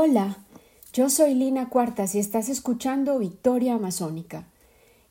Hola, 0.00 0.38
yo 0.92 1.10
soy 1.10 1.34
Lina 1.34 1.70
Cuartas 1.70 2.14
y 2.14 2.20
estás 2.20 2.48
escuchando 2.48 3.18
Victoria 3.18 3.74
Amazónica. 3.74 4.46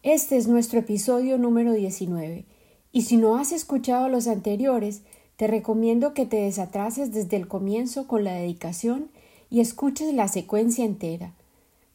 Este 0.02 0.38
es 0.38 0.48
nuestro 0.48 0.80
episodio 0.80 1.38
número 1.38 1.74
19 1.74 2.46
y 2.94 3.02
si 3.02 3.18
no 3.18 3.36
has 3.36 3.52
escuchado 3.52 4.08
los 4.08 4.30
anteriores, 4.30 5.02
te 5.36 5.46
recomiendo 5.46 6.14
que 6.14 6.26
te 6.26 6.38
desatrases 6.38 7.12
desde 7.12 7.36
el 7.36 7.50
comienzo 7.50 8.08
con 8.08 8.24
la 8.24 8.32
dedicación 8.32 9.10
y 9.50 9.60
escuches 9.60 10.14
la 10.14 10.30
secuencia 10.30 10.86
entera. 10.86 11.34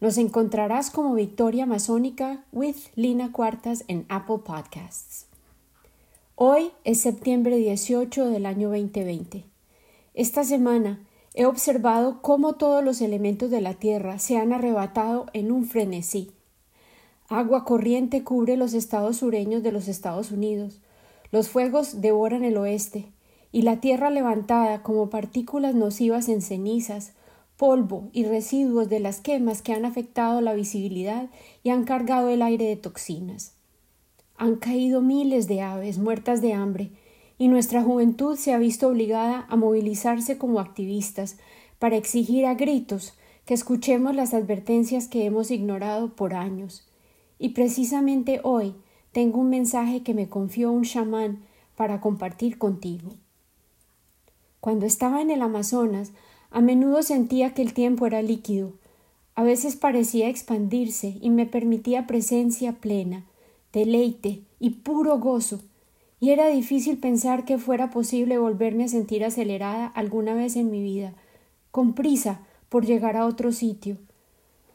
Nos 0.03 0.19
encontrarás 0.19 0.91
como 0.91 1.15
Victoria 1.15 1.65
Amazónica 1.65 2.45
with 2.53 2.77
Lina 2.95 3.33
Cuartas 3.33 3.85
en 3.89 4.05
Apple 4.11 4.41
Podcasts. 4.45 5.25
Hoy 6.35 6.73
es 6.85 7.01
septiembre 7.01 7.57
18 7.57 8.29
del 8.29 8.45
año 8.45 8.69
2020. 8.69 9.45
Esta 10.13 10.45
semana 10.45 11.01
He 11.35 11.47
observado 11.47 12.21
cómo 12.21 12.55
todos 12.55 12.85
los 12.85 13.01
elementos 13.01 13.51
de 13.51 13.61
la 13.61 13.75
tierra 13.75 14.19
se 14.19 14.37
han 14.37 14.53
arrebatado 14.53 15.27
en 15.33 15.51
un 15.51 15.65
frenesí. 15.65 16.31
Agua 17.29 17.65
corriente 17.65 18.23
cubre 18.23 18.59
los 18.59 18.75
estados 18.75 19.19
sureños 19.19 19.63
de 19.63 19.73
los 19.73 19.89
Estados 19.89 20.31
Unidos. 20.31 20.81
Los 21.31 21.49
fuegos 21.49 22.03
devoran 22.03 22.45
el 22.45 22.59
oeste, 22.59 23.07
y 23.53 23.63
la 23.63 23.81
tierra 23.81 24.11
levantada 24.11 24.83
como 24.83 25.11
partículas 25.11 25.75
nocivas 25.75 26.29
en 26.29 26.43
cenizas, 26.43 27.13
polvo 27.57 28.09
y 28.13 28.25
residuos 28.25 28.89
de 28.89 29.01
las 29.01 29.21
quemas 29.21 29.63
que 29.63 29.73
han 29.73 29.85
afectado 29.85 30.41
la 30.41 30.55
visibilidad 30.55 31.29
y 31.63 31.71
han 31.71 31.85
cargado 31.85 32.29
el 32.29 32.43
aire 32.43 32.67
de 32.67 32.77
toxinas. 32.77 33.55
Han 34.37 34.57
caído 34.57 35.01
miles 35.01 35.47
de 35.47 35.61
aves 35.61 35.99
muertas 35.99 36.43
de 36.43 36.55
hambre, 36.55 36.91
y 37.43 37.49
nuestra 37.49 37.83
juventud 37.83 38.37
se 38.37 38.53
ha 38.53 38.59
visto 38.59 38.87
obligada 38.87 39.47
a 39.49 39.57
movilizarse 39.57 40.39
como 40.39 40.61
activistas 40.61 41.39
para 41.81 41.97
exigir 41.97 42.47
a 42.47 42.55
gritos 42.55 43.15
que 43.47 43.55
escuchemos 43.55 44.15
las 44.15 44.33
advertencias 44.33 45.09
que 45.09 45.25
hemos 45.25 45.51
ignorado 45.51 46.15
por 46.15 46.35
años. 46.35 46.87
Y 47.41 47.49
precisamente 47.49 48.39
hoy 48.45 48.77
tengo 49.11 49.41
un 49.41 49.51
mensaje 49.51 50.05
que 50.05 50.15
me 50.15 50.29
confió 50.29 50.71
un 50.71 50.85
chamán 50.85 51.43
para 51.75 52.01
compartir 52.01 52.59
contigo. 52.59 53.11
Cuando 54.61 54.87
estaba 54.87 55.21
en 55.21 55.33
el 55.33 55.43
Amazonas, 55.43 56.13
a 56.53 56.61
menudo 56.61 57.03
sentía 57.03 57.55
que 57.55 57.63
el 57.63 57.75
tiempo 57.75 58.07
era 58.07 58.23
líquido, 58.23 58.75
a 59.35 59.43
veces 59.43 59.75
parecía 59.75 60.29
expandirse 60.29 61.19
y 61.21 61.31
me 61.31 61.47
permitía 61.47 62.07
presencia 62.07 62.75
plena, 62.75 63.25
deleite 63.73 64.43
y 64.61 64.71
puro 64.71 65.19
gozo 65.19 65.59
y 66.23 66.31
era 66.31 66.47
difícil 66.47 66.99
pensar 66.99 67.45
que 67.45 67.59
fuera 67.59 67.91
posible 67.91 68.39
volverme 68.39 68.85
a 68.85 68.89
sentir 68.89 69.25
acelerada 69.25 69.89
alguna 69.89 70.35
vez 70.35 70.55
en 70.55 70.71
mi 70.71 70.81
vida, 70.81 71.15
con 71.73 71.95
prisa 71.95 72.43
por 72.69 72.87
llegar 72.87 73.17
a 73.17 73.27
otro 73.27 73.51
sitio. 73.51 73.97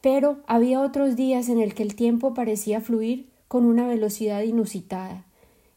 Pero 0.02 0.39
había 0.45 0.81
otros 0.81 1.16
días 1.16 1.48
en 1.48 1.62
el 1.62 1.73
que 1.73 1.84
el 1.84 1.95
tiempo 1.95 2.34
parecía 2.34 2.81
fluir 2.81 3.30
con 3.48 3.64
una 3.64 3.88
velocidad 3.88 4.42
inusitada, 4.42 5.23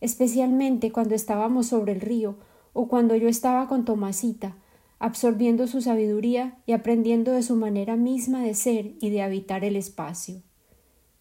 especialmente 0.00 0.90
cuando 0.90 1.14
estábamos 1.14 1.68
sobre 1.68 1.92
el 1.92 2.00
río 2.00 2.34
o 2.72 2.88
cuando 2.88 3.14
yo 3.14 3.28
estaba 3.28 3.68
con 3.68 3.84
Tomasita, 3.84 4.56
absorbiendo 4.98 5.68
su 5.68 5.82
sabiduría 5.82 6.58
y 6.66 6.72
aprendiendo 6.72 7.30
de 7.30 7.44
su 7.44 7.54
manera 7.54 7.94
misma 7.94 8.42
de 8.42 8.54
ser 8.54 8.94
y 9.00 9.10
de 9.10 9.22
habitar 9.22 9.64
el 9.64 9.76
espacio. 9.76 10.42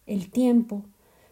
El 0.06 0.28
tiempo, 0.28 0.82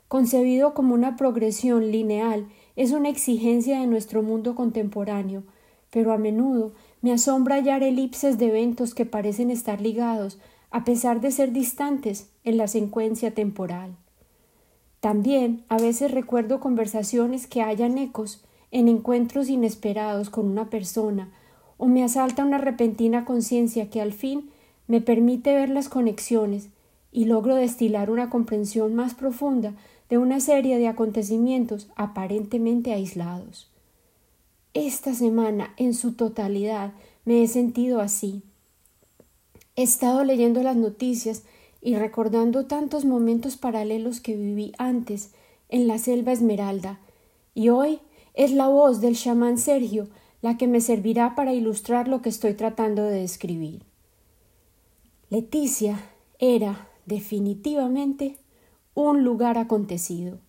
concebido 0.07 0.73
como 0.73 0.95
una 0.95 1.17
progresión 1.17 1.91
lineal 1.91 2.47
es 2.79 2.93
una 2.93 3.09
exigencia 3.09 3.81
de 3.81 3.89
nuestro 3.89 4.23
mundo 4.23 4.55
contemporáneo, 4.55 5.43
pero 5.91 6.13
a 6.13 6.17
menudo 6.17 6.75
me 7.03 7.13
asombra 7.13 7.57
hallar 7.57 7.83
elipses 7.83 8.39
de 8.39 8.47
eventos 8.47 8.95
que 8.95 9.05
parecen 9.05 9.51
estar 9.51 9.81
ligados, 9.81 10.39
a 10.71 10.85
pesar 10.85 11.21
de 11.21 11.33
ser 11.33 11.51
distantes 11.51 12.31
en 12.45 12.57
la 12.57 12.69
secuencia 12.69 13.35
temporal. 13.35 13.97
También 15.01 15.65
a 15.69 15.77
veces 15.77 16.13
recuerdo 16.13 16.61
conversaciones 16.61 17.49
que 17.49 17.63
hallan 17.63 17.99
ecos 17.99 18.45
en 18.71 18.87
encuentros 18.87 19.49
inesperados 19.49 20.31
con 20.31 20.49
una 20.49 20.71
persona, 20.71 21.33
o 21.79 21.87
me 21.87 22.05
asalta 22.05 22.45
una 22.45 22.59
repentina 22.59 23.25
conciencia 23.25 23.91
que 23.91 24.01
al 24.01 24.13
fin 24.13 24.51
me 24.87 25.01
permite 25.01 25.53
ver 25.53 25.69
las 25.69 25.89
conexiones 25.89 26.69
y 27.11 27.25
logro 27.25 27.57
destilar 27.57 28.09
una 28.09 28.31
comprensión 28.31 28.95
más 28.95 29.15
profunda 29.15 29.75
de 30.09 30.19
una 30.19 30.41
serie 30.41 30.79
de 30.79 30.89
acontecimientos 30.89 31.89
aparentemente 31.97 32.93
aislados. 32.93 33.71
Esta 34.75 35.15
semana, 35.15 35.75
en 35.77 35.95
su 35.95 36.13
totalidad, 36.13 36.93
me 37.25 37.43
he 37.43 37.49
sentido 37.49 38.01
así. 38.01 38.43
He 39.77 39.83
estado 39.83 40.25
leyendo 40.25 40.63
las 40.63 40.77
noticias 40.77 41.43
y 41.81 41.95
recordando 41.97 42.67
tantos 42.67 43.05
momentos 43.05 43.57
paralelos 43.57 44.21
que 44.21 44.37
viví 44.37 44.73
antes 44.79 45.33
en 45.69 45.87
la 45.87 45.99
selva 45.99 46.33
Esmeralda, 46.33 46.99
y 47.55 47.69
hoy 47.69 48.01
es 48.35 48.53
la 48.53 48.69
voz 48.69 49.01
del 49.01 49.17
chamán 49.17 49.59
Sergio 49.59 50.09
la 50.41 50.57
que 50.57 50.69
me 50.69 50.81
servirá 50.81 51.35
para 51.35 51.53
ilustrar 51.53 52.09
lo 52.09 52.23
que 52.23 52.29
estoy 52.29 52.55
tratando 52.55 53.03
de 53.05 53.21
describir. 53.21 53.83
Leticia 55.31 55.99
era, 56.39 56.89
definitivamente, 57.07 58.37
un 59.03 59.23
lugar 59.23 59.59
acontecido. 59.59 60.41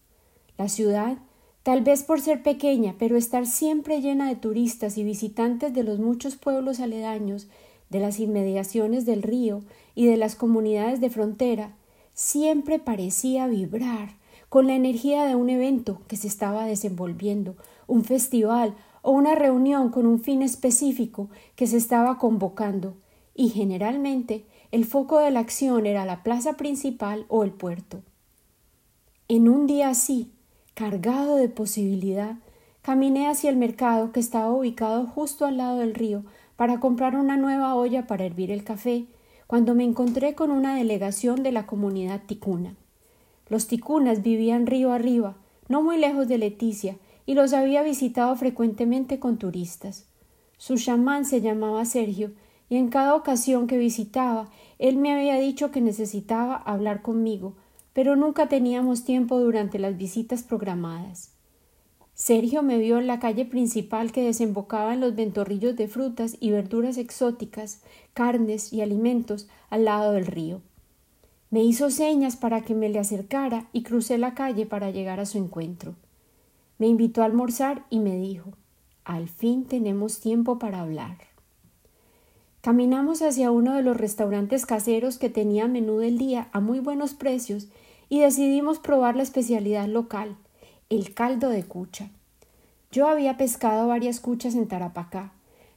La 0.57 0.69
ciudad, 0.69 1.19
tal 1.61 1.83
vez 1.83 2.01
por 2.01 2.19
ser 2.19 2.41
pequeña, 2.41 2.95
pero 2.97 3.15
estar 3.15 3.45
siempre 3.45 4.01
llena 4.01 4.27
de 4.27 4.35
turistas 4.35 4.97
y 4.97 5.03
visitantes 5.03 5.71
de 5.71 5.83
los 5.83 5.99
muchos 5.99 6.35
pueblos 6.35 6.79
aledaños, 6.79 7.47
de 7.91 7.99
las 7.99 8.19
inmediaciones 8.19 9.05
del 9.05 9.21
río 9.21 9.61
y 9.93 10.07
de 10.07 10.17
las 10.17 10.35
comunidades 10.35 10.99
de 10.99 11.11
frontera, 11.11 11.75
siempre 12.15 12.79
parecía 12.79 13.45
vibrar 13.45 14.15
con 14.49 14.65
la 14.65 14.73
energía 14.73 15.25
de 15.25 15.35
un 15.35 15.51
evento 15.51 16.01
que 16.07 16.17
se 16.17 16.27
estaba 16.27 16.65
desenvolviendo, 16.65 17.55
un 17.85 18.03
festival 18.03 18.73
o 19.03 19.11
una 19.11 19.35
reunión 19.35 19.89
con 19.89 20.07
un 20.07 20.19
fin 20.19 20.41
específico 20.41 21.29
que 21.55 21.67
se 21.67 21.77
estaba 21.77 22.17
convocando, 22.17 22.95
y 23.35 23.49
generalmente 23.49 24.45
el 24.71 24.85
foco 24.85 25.19
de 25.19 25.29
la 25.29 25.39
acción 25.39 25.85
era 25.85 26.05
la 26.05 26.23
plaza 26.23 26.53
principal 26.53 27.25
o 27.27 27.43
el 27.43 27.51
puerto. 27.51 28.01
En 29.31 29.47
un 29.47 29.67
día 29.67 29.89
así, 29.89 30.31
cargado 30.73 31.35
de 31.35 31.49
posibilidad, 31.49 32.37
caminé 32.81 33.27
hacia 33.27 33.51
el 33.51 33.57
mercado 33.57 34.11
que 34.11 34.19
estaba 34.19 34.51
ubicado 34.51 35.05
justo 35.05 35.45
al 35.45 35.57
lado 35.57 35.77
del 35.77 35.93
río 35.93 36.23
para 36.55 36.79
comprar 36.79 37.15
una 37.15 37.37
nueva 37.37 37.75
olla 37.75 38.07
para 38.07 38.25
hervir 38.25 38.49
el 38.49 38.63
café, 38.63 39.05
cuando 39.45 39.75
me 39.75 39.83
encontré 39.83 40.33
con 40.33 40.49
una 40.49 40.75
delegación 40.75 41.43
de 41.43 41.51
la 41.51 41.67
comunidad 41.67 42.23
ticuna. 42.25 42.75
Los 43.49 43.67
ticunas 43.67 44.23
vivían 44.23 44.65
río 44.65 44.91
arriba, 44.91 45.37
no 45.67 45.83
muy 45.83 45.99
lejos 45.99 46.27
de 46.27 46.39
Leticia, 46.39 46.97
y 47.27 47.35
los 47.35 47.53
había 47.53 47.83
visitado 47.83 48.35
frecuentemente 48.35 49.19
con 49.19 49.37
turistas. 49.37 50.07
Su 50.57 50.77
chamán 50.77 51.25
se 51.25 51.39
llamaba 51.39 51.85
Sergio, 51.85 52.31
y 52.67 52.77
en 52.77 52.87
cada 52.87 53.13
ocasión 53.13 53.67
que 53.67 53.77
visitaba, 53.77 54.49
él 54.79 54.97
me 54.97 55.13
había 55.13 55.35
dicho 55.35 55.69
que 55.69 55.81
necesitaba 55.81 56.55
hablar 56.55 57.03
conmigo, 57.03 57.53
pero 57.99 58.15
nunca 58.15 58.47
teníamos 58.47 59.03
tiempo 59.03 59.41
durante 59.41 59.77
las 59.77 59.97
visitas 59.97 60.41
programadas. 60.41 61.33
Sergio 62.13 62.63
me 62.63 62.77
vio 62.77 62.97
en 62.97 63.07
la 63.07 63.19
calle 63.19 63.43
principal 63.43 64.13
que 64.13 64.23
desembocaba 64.23 64.93
en 64.93 65.01
los 65.01 65.17
ventorrillos 65.17 65.75
de 65.75 65.89
frutas 65.89 66.37
y 66.39 66.51
verduras 66.51 66.97
exóticas, 66.97 67.81
carnes 68.13 68.71
y 68.71 68.79
alimentos 68.79 69.49
al 69.69 69.83
lado 69.83 70.13
del 70.13 70.27
río. 70.27 70.61
Me 71.49 71.61
hizo 71.61 71.89
señas 71.89 72.37
para 72.37 72.61
que 72.61 72.73
me 72.73 72.87
le 72.87 72.99
acercara 72.99 73.67
y 73.73 73.83
crucé 73.83 74.17
la 74.17 74.33
calle 74.33 74.65
para 74.65 74.91
llegar 74.91 75.19
a 75.19 75.25
su 75.25 75.37
encuentro. 75.37 75.95
Me 76.77 76.87
invitó 76.87 77.21
a 77.21 77.25
almorzar 77.25 77.85
y 77.89 77.99
me 77.99 78.15
dijo 78.15 78.53
Al 79.03 79.27
fin 79.27 79.65
tenemos 79.65 80.21
tiempo 80.21 80.57
para 80.57 80.79
hablar. 80.79 81.17
Caminamos 82.61 83.21
hacia 83.21 83.51
uno 83.51 83.73
de 83.73 83.83
los 83.83 83.97
restaurantes 83.97 84.65
caseros 84.65 85.17
que 85.17 85.29
tenía 85.29 85.67
menú 85.67 85.97
del 85.97 86.17
día 86.17 86.47
a 86.53 86.61
muy 86.61 86.79
buenos 86.79 87.13
precios 87.13 87.67
y 88.09 88.19
decidimos 88.19 88.79
probar 88.79 89.15
la 89.15 89.23
especialidad 89.23 89.87
local, 89.87 90.35
el 90.89 91.13
caldo 91.13 91.49
de 91.49 91.63
cucha. 91.63 92.09
Yo 92.91 93.07
había 93.07 93.37
pescado 93.37 93.87
varias 93.87 94.19
cuchas 94.19 94.55
en 94.55 94.67
Tarapacá. 94.67 95.31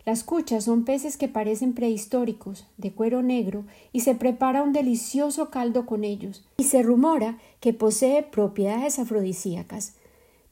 Las 0.04 0.24
cuchas 0.24 0.64
son 0.64 0.84
peces 0.84 1.16
que 1.16 1.28
parecen 1.28 1.74
prehistóricos, 1.74 2.66
de 2.78 2.90
cuero 2.90 3.22
negro, 3.22 3.64
y 3.92 4.00
se 4.00 4.14
prepara 4.14 4.62
un 4.62 4.72
delicioso 4.72 5.50
caldo 5.50 5.86
con 5.86 6.02
ellos, 6.02 6.44
y 6.56 6.64
se 6.64 6.82
rumora 6.82 7.38
que 7.60 7.72
posee 7.72 8.22
propiedades 8.22 8.98
afrodisíacas. 8.98 9.94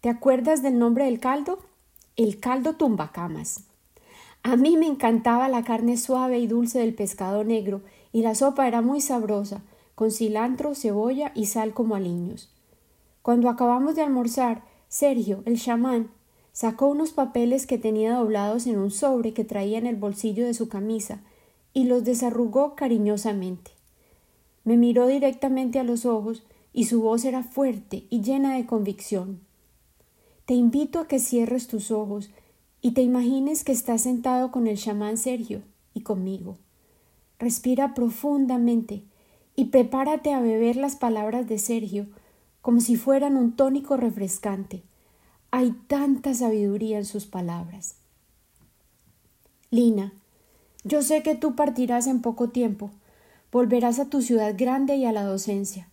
¿Te 0.03 0.09
acuerdas 0.09 0.63
del 0.63 0.79
nombre 0.79 1.07
del 1.07 1.19
caldo? 1.19 1.59
El 2.17 2.39
caldo 2.39 2.75
tumbacamas. 2.75 3.65
A 4.43 4.57
mí 4.57 4.77
me 4.77 4.87
encantaba 4.87 5.49
la 5.49 5.65
carne 5.65 5.97
suave 5.97 6.39
y 6.39 6.47
dulce 6.47 6.79
del 6.79 6.95
pescado 6.95 7.43
negro, 7.43 7.81
y 8.13 8.23
la 8.23 8.35
sopa 8.35 8.69
era 8.69 8.83
muy 8.83 9.01
sabrosa, 9.01 9.63
con 10.01 10.13
cilantro, 10.13 10.75
cebolla 10.75 11.31
y 11.35 11.45
sal 11.45 11.75
como 11.75 11.95
aliños. 11.95 12.49
Cuando 13.21 13.51
acabamos 13.51 13.97
de 13.97 14.01
almorzar, 14.01 14.65
Sergio, 14.89 15.43
el 15.45 15.61
chamán, 15.61 16.11
sacó 16.53 16.87
unos 16.87 17.13
papeles 17.13 17.67
que 17.67 17.77
tenía 17.77 18.15
doblados 18.15 18.67
en 18.67 18.79
un 18.79 18.91
sobre 18.91 19.35
que 19.35 19.45
traía 19.45 19.77
en 19.77 19.85
el 19.85 19.97
bolsillo 19.97 20.47
de 20.47 20.55
su 20.55 20.71
camisa 20.71 21.21
y 21.75 21.85
los 21.85 22.03
desarrugó 22.03 22.77
cariñosamente. 22.77 23.73
Me 24.65 24.79
miró 24.79 25.07
directamente 25.07 25.79
a 25.79 25.85
los 25.85 26.07
ojos 26.07 26.45
y 26.73 26.87
su 26.87 27.03
voz 27.03 27.27
era 27.27 27.43
fuerte 27.43 28.07
y 28.09 28.23
llena 28.23 28.57
de 28.57 28.65
convicción. 28.65 29.41
Te 30.47 30.55
invito 30.55 31.01
a 31.01 31.09
que 31.09 31.19
cierres 31.19 31.67
tus 31.67 31.91
ojos 31.91 32.31
y 32.81 32.93
te 32.93 33.03
imagines 33.03 33.65
que 33.65 33.73
estás 33.73 34.01
sentado 34.01 34.51
con 34.51 34.67
el 34.67 34.79
chamán 34.79 35.19
Sergio 35.19 35.61
y 35.93 36.01
conmigo. 36.01 36.57
Respira 37.39 37.93
profundamente 37.93 39.05
y 39.61 39.67
prepárate 39.67 40.33
a 40.33 40.41
beber 40.41 40.77
las 40.77 40.97
palabras 40.97 41.47
de 41.47 41.59
Sergio 41.59 42.07
como 42.63 42.81
si 42.81 42.97
fueran 42.97 43.37
un 43.37 43.53
tónico 43.53 43.99
refrescante. 43.99 44.83
Hay 45.51 45.73
tanta 45.87 46.33
sabiduría 46.33 46.97
en 46.97 47.05
sus 47.05 47.27
palabras. 47.27 47.97
Lina, 49.71 50.15
yo 50.83 51.03
sé 51.03 51.23
que 51.23 51.35
tú 51.35 51.57
partirás 51.57 52.07
en 52.07 52.23
poco 52.23 52.49
tiempo, 52.49 52.91
volverás 53.53 53.99
a 53.99 54.07
tu 54.07 54.23
ciudad 54.23 54.55
grande 54.57 54.97
y 54.97 55.05
a 55.05 55.13
la 55.13 55.25
docencia. 55.25 55.91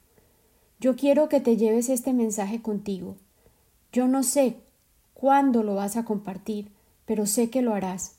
Yo 0.80 0.96
quiero 0.96 1.28
que 1.28 1.42
te 1.42 1.58
lleves 1.58 1.90
este 1.90 2.14
mensaje 2.14 2.62
contigo. 2.62 3.18
Yo 3.92 4.08
no 4.08 4.24
sé 4.24 4.56
cuándo 5.14 5.62
lo 5.62 5.76
vas 5.76 5.98
a 5.98 6.06
compartir, 6.06 6.72
pero 7.06 7.26
sé 7.26 7.50
que 7.50 7.62
lo 7.62 7.74
harás. 7.74 8.16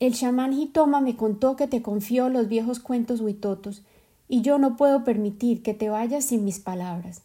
El 0.00 0.14
chamán 0.14 0.54
Hitoma 0.54 1.02
me 1.02 1.14
contó 1.14 1.56
que 1.56 1.66
te 1.66 1.82
confió 1.82 2.30
los 2.30 2.48
viejos 2.48 2.80
cuentos 2.80 3.20
huitotos, 3.20 3.82
y 4.28 4.42
yo 4.42 4.58
no 4.58 4.76
puedo 4.76 5.04
permitir 5.04 5.62
que 5.62 5.74
te 5.74 5.88
vayas 5.88 6.26
sin 6.26 6.44
mis 6.44 6.60
palabras. 6.60 7.22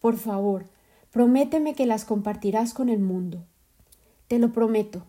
Por 0.00 0.16
favor, 0.16 0.66
prométeme 1.12 1.74
que 1.74 1.86
las 1.86 2.04
compartirás 2.04 2.74
con 2.74 2.88
el 2.88 2.98
mundo. 2.98 3.44
Te 4.28 4.38
lo 4.38 4.52
prometo, 4.52 5.02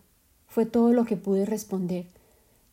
fue 0.46 0.66
todo 0.66 0.92
lo 0.92 1.04
que 1.04 1.16
pude 1.16 1.44
responder. 1.44 2.06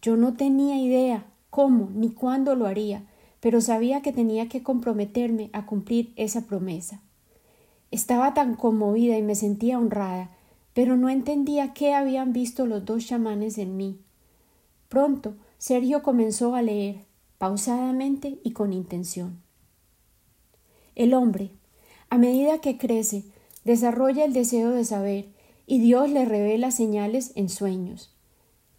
Yo 0.01 0.17
no 0.17 0.33
tenía 0.33 0.77
idea 0.77 1.25
cómo 1.49 1.89
ni 1.93 2.09
cuándo 2.11 2.55
lo 2.55 2.67
haría, 2.67 3.03
pero 3.39 3.61
sabía 3.61 4.01
que 4.01 4.11
tenía 4.11 4.49
que 4.49 4.63
comprometerme 4.63 5.49
a 5.53 5.65
cumplir 5.65 6.13
esa 6.15 6.41
promesa. 6.41 7.01
Estaba 7.91 8.33
tan 8.33 8.55
conmovida 8.55 9.17
y 9.17 9.21
me 9.21 9.35
sentía 9.35 9.79
honrada, 9.79 10.29
pero 10.73 10.95
no 10.95 11.09
entendía 11.09 11.73
qué 11.73 11.93
habían 11.93 12.33
visto 12.33 12.65
los 12.65 12.85
dos 12.85 13.05
chamanes 13.05 13.57
en 13.57 13.77
mí. 13.77 13.99
Pronto 14.89 15.35
Sergio 15.57 16.03
comenzó 16.03 16.55
a 16.55 16.61
leer, 16.61 17.05
pausadamente 17.39 18.39
y 18.43 18.51
con 18.51 18.73
intención. 18.73 19.41
El 20.93 21.15
hombre, 21.15 21.51
a 22.11 22.17
medida 22.19 22.59
que 22.59 22.77
crece, 22.77 23.23
desarrolla 23.63 24.25
el 24.25 24.33
deseo 24.33 24.69
de 24.71 24.85
saber 24.85 25.29
y 25.65 25.79
Dios 25.79 26.09
le 26.09 26.25
revela 26.25 26.69
señales 26.69 27.31
en 27.35 27.49
sueños. 27.49 28.13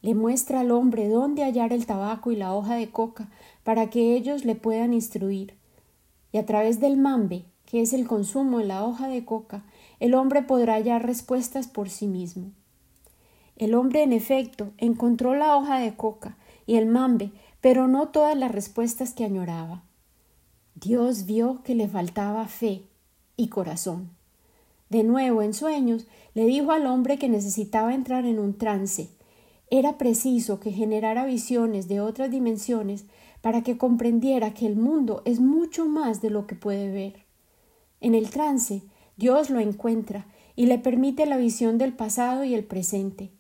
Le 0.03 0.15
muestra 0.15 0.61
al 0.61 0.71
hombre 0.71 1.09
dónde 1.09 1.43
hallar 1.43 1.73
el 1.73 1.87
tabaco 1.87 2.33
y 2.33 2.37
la 2.37 2.55
hoja 2.55 2.75
de 2.75 2.91
coca 2.91 3.31
para 3.65 3.91
que 3.91 4.15
ellos 4.15 4.45
le 4.45 4.55
puedan 4.55 4.93
instruir. 4.93 5.55
Y 6.33 6.39
a 6.39 6.47
través 6.47 6.81
del 6.81 6.97
mambe, 6.97 7.47
que 7.65 7.81
es 7.81 7.93
el 7.93 8.07
consumo 8.07 8.59
de 8.59 8.65
la 8.67 8.85
hoja 8.85 9.09
de 9.09 9.25
coca, 9.25 9.65
el 10.01 10.15
hombre 10.15 10.43
podrá 10.43 10.75
hallar 10.75 11.07
respuestas 11.07 11.67
por 11.69 11.89
sí 11.89 12.07
mismo. 12.07 12.53
El 13.57 13.75
hombre, 13.75 14.03
en 14.03 14.13
efecto, 14.13 14.73
encontró 14.79 15.35
la 15.35 15.57
hoja 15.57 15.79
de 15.79 15.95
coca 15.95 16.37
y 16.67 16.77
el 16.77 16.87
mambe, 16.87 17.31
pero 17.61 17.89
no 17.89 18.09
todas 18.09 18.37
las 18.37 18.53
respuestas 18.53 19.13
que 19.13 19.25
añoraba. 19.25 19.83
Dios 20.75 21.27
vio 21.27 21.63
que 21.63 21.75
le 21.75 21.89
faltaba 21.89 22.47
fe 22.47 22.83
y 23.37 23.49
corazón. 23.49 24.11
De 24.89 25.05
nuevo, 25.05 25.43
en 25.43 25.55
sueños, 25.55 26.07
le 26.35 26.47
dijo 26.47 26.73
al 26.73 26.87
hombre 26.87 27.19
que 27.19 27.29
necesitaba 27.29 27.95
entrar 27.95 28.25
en 28.25 28.39
un 28.39 28.57
trance. 28.57 29.09
Era 29.71 29.99
preciso 29.99 30.59
que 30.59 30.73
generara 30.73 31.27
visiones 31.27 31.87
de 31.87 32.01
otras 32.01 32.31
dimensiones 32.31 33.05
para 33.41 33.63
que 33.63 33.79
comprendiera 33.79 34.53
que 34.53 34.67
el 34.67 34.77
mundo 34.77 35.23
es 35.25 35.41
mucho 35.41 35.87
más 35.87 36.21
de 36.21 36.31
lo 36.31 36.47
que 36.47 36.57
puede 36.57 36.91
ver. 36.91 37.25
En 38.01 38.15
el 38.15 38.31
trance, 38.31 38.83
Dios 39.17 39.51
lo 39.51 39.61
encuentra 39.61 40.27
y 40.57 40.67
le 40.67 40.79
permite 40.79 41.27
la 41.27 41.37
visión 41.37 41.79
del 41.79 41.93
pasado 41.93 42.45
y 42.45 42.55
el 42.55 42.65
presente. 42.65 43.31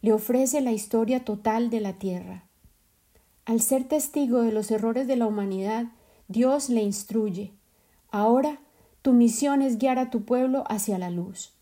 Le 0.00 0.12
ofrece 0.12 0.60
la 0.60 0.72
historia 0.72 1.24
total 1.24 1.70
de 1.70 1.80
la 1.80 1.94
tierra. 1.94 2.44
Al 3.44 3.60
ser 3.60 3.84
testigo 3.84 4.42
de 4.42 4.52
los 4.52 4.70
errores 4.70 5.06
de 5.06 5.16
la 5.16 5.26
humanidad, 5.26 5.86
Dios 6.28 6.68
le 6.68 6.82
instruye. 6.82 7.52
Ahora 8.10 8.60
tu 9.02 9.12
misión 9.12 9.62
es 9.62 9.78
guiar 9.78 9.98
a 9.98 10.10
tu 10.10 10.24
pueblo 10.24 10.62
hacia 10.68 10.96
la 10.98 11.10
luz. 11.10 11.52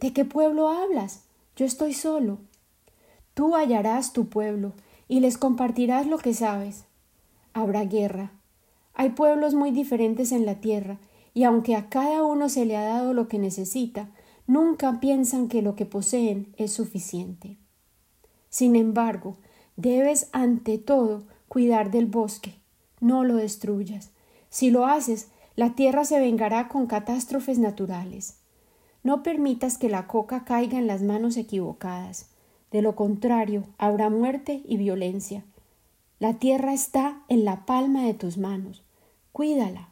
¿De 0.00 0.12
qué 0.12 0.24
pueblo 0.24 0.68
hablas? 0.68 1.24
Yo 1.54 1.66
estoy 1.66 1.92
solo. 1.92 2.38
Tú 3.34 3.54
hallarás 3.54 4.14
tu 4.14 4.28
pueblo 4.28 4.72
y 5.06 5.20
les 5.20 5.36
compartirás 5.36 6.06
lo 6.06 6.16
que 6.16 6.32
sabes. 6.32 6.84
Habrá 7.52 7.84
guerra. 7.84 8.32
Hay 8.94 9.10
pueblos 9.10 9.54
muy 9.54 9.72
diferentes 9.72 10.32
en 10.32 10.46
la 10.46 10.56
tierra 10.56 10.98
y 11.34 11.44
aunque 11.44 11.76
a 11.76 11.90
cada 11.90 12.22
uno 12.22 12.48
se 12.48 12.64
le 12.64 12.78
ha 12.78 12.84
dado 12.84 13.12
lo 13.12 13.28
que 13.28 13.38
necesita, 13.38 14.08
nunca 14.46 15.00
piensan 15.00 15.48
que 15.48 15.60
lo 15.60 15.76
que 15.76 15.84
poseen 15.84 16.54
es 16.56 16.72
suficiente. 16.72 17.58
Sin 18.48 18.74
embargo, 18.76 19.36
debes 19.76 20.28
ante 20.32 20.78
todo 20.78 21.24
cuidar 21.48 21.90
del 21.90 22.06
bosque, 22.06 22.54
no 23.00 23.24
lo 23.24 23.36
destruyas. 23.36 24.10
Si 24.48 24.70
lo 24.70 24.86
haces, 24.86 25.28
la 25.54 25.74
tierra 25.74 26.04
se 26.04 26.20
vengará 26.20 26.68
con 26.68 26.86
catástrofes 26.86 27.58
naturales. 27.58 28.38
No 29.02 29.22
permitas 29.22 29.78
que 29.78 29.88
la 29.88 30.06
coca 30.06 30.44
caiga 30.44 30.78
en 30.78 30.86
las 30.86 31.02
manos 31.02 31.36
equivocadas. 31.36 32.30
De 32.72 32.82
lo 32.82 32.96
contrario, 32.96 33.64
habrá 33.78 34.10
muerte 34.10 34.62
y 34.66 34.76
violencia. 34.76 35.44
La 36.18 36.34
tierra 36.34 36.72
está 36.72 37.22
en 37.28 37.44
la 37.44 37.66
palma 37.66 38.04
de 38.04 38.14
tus 38.14 38.38
manos. 38.38 38.82
Cuídala. 39.32 39.90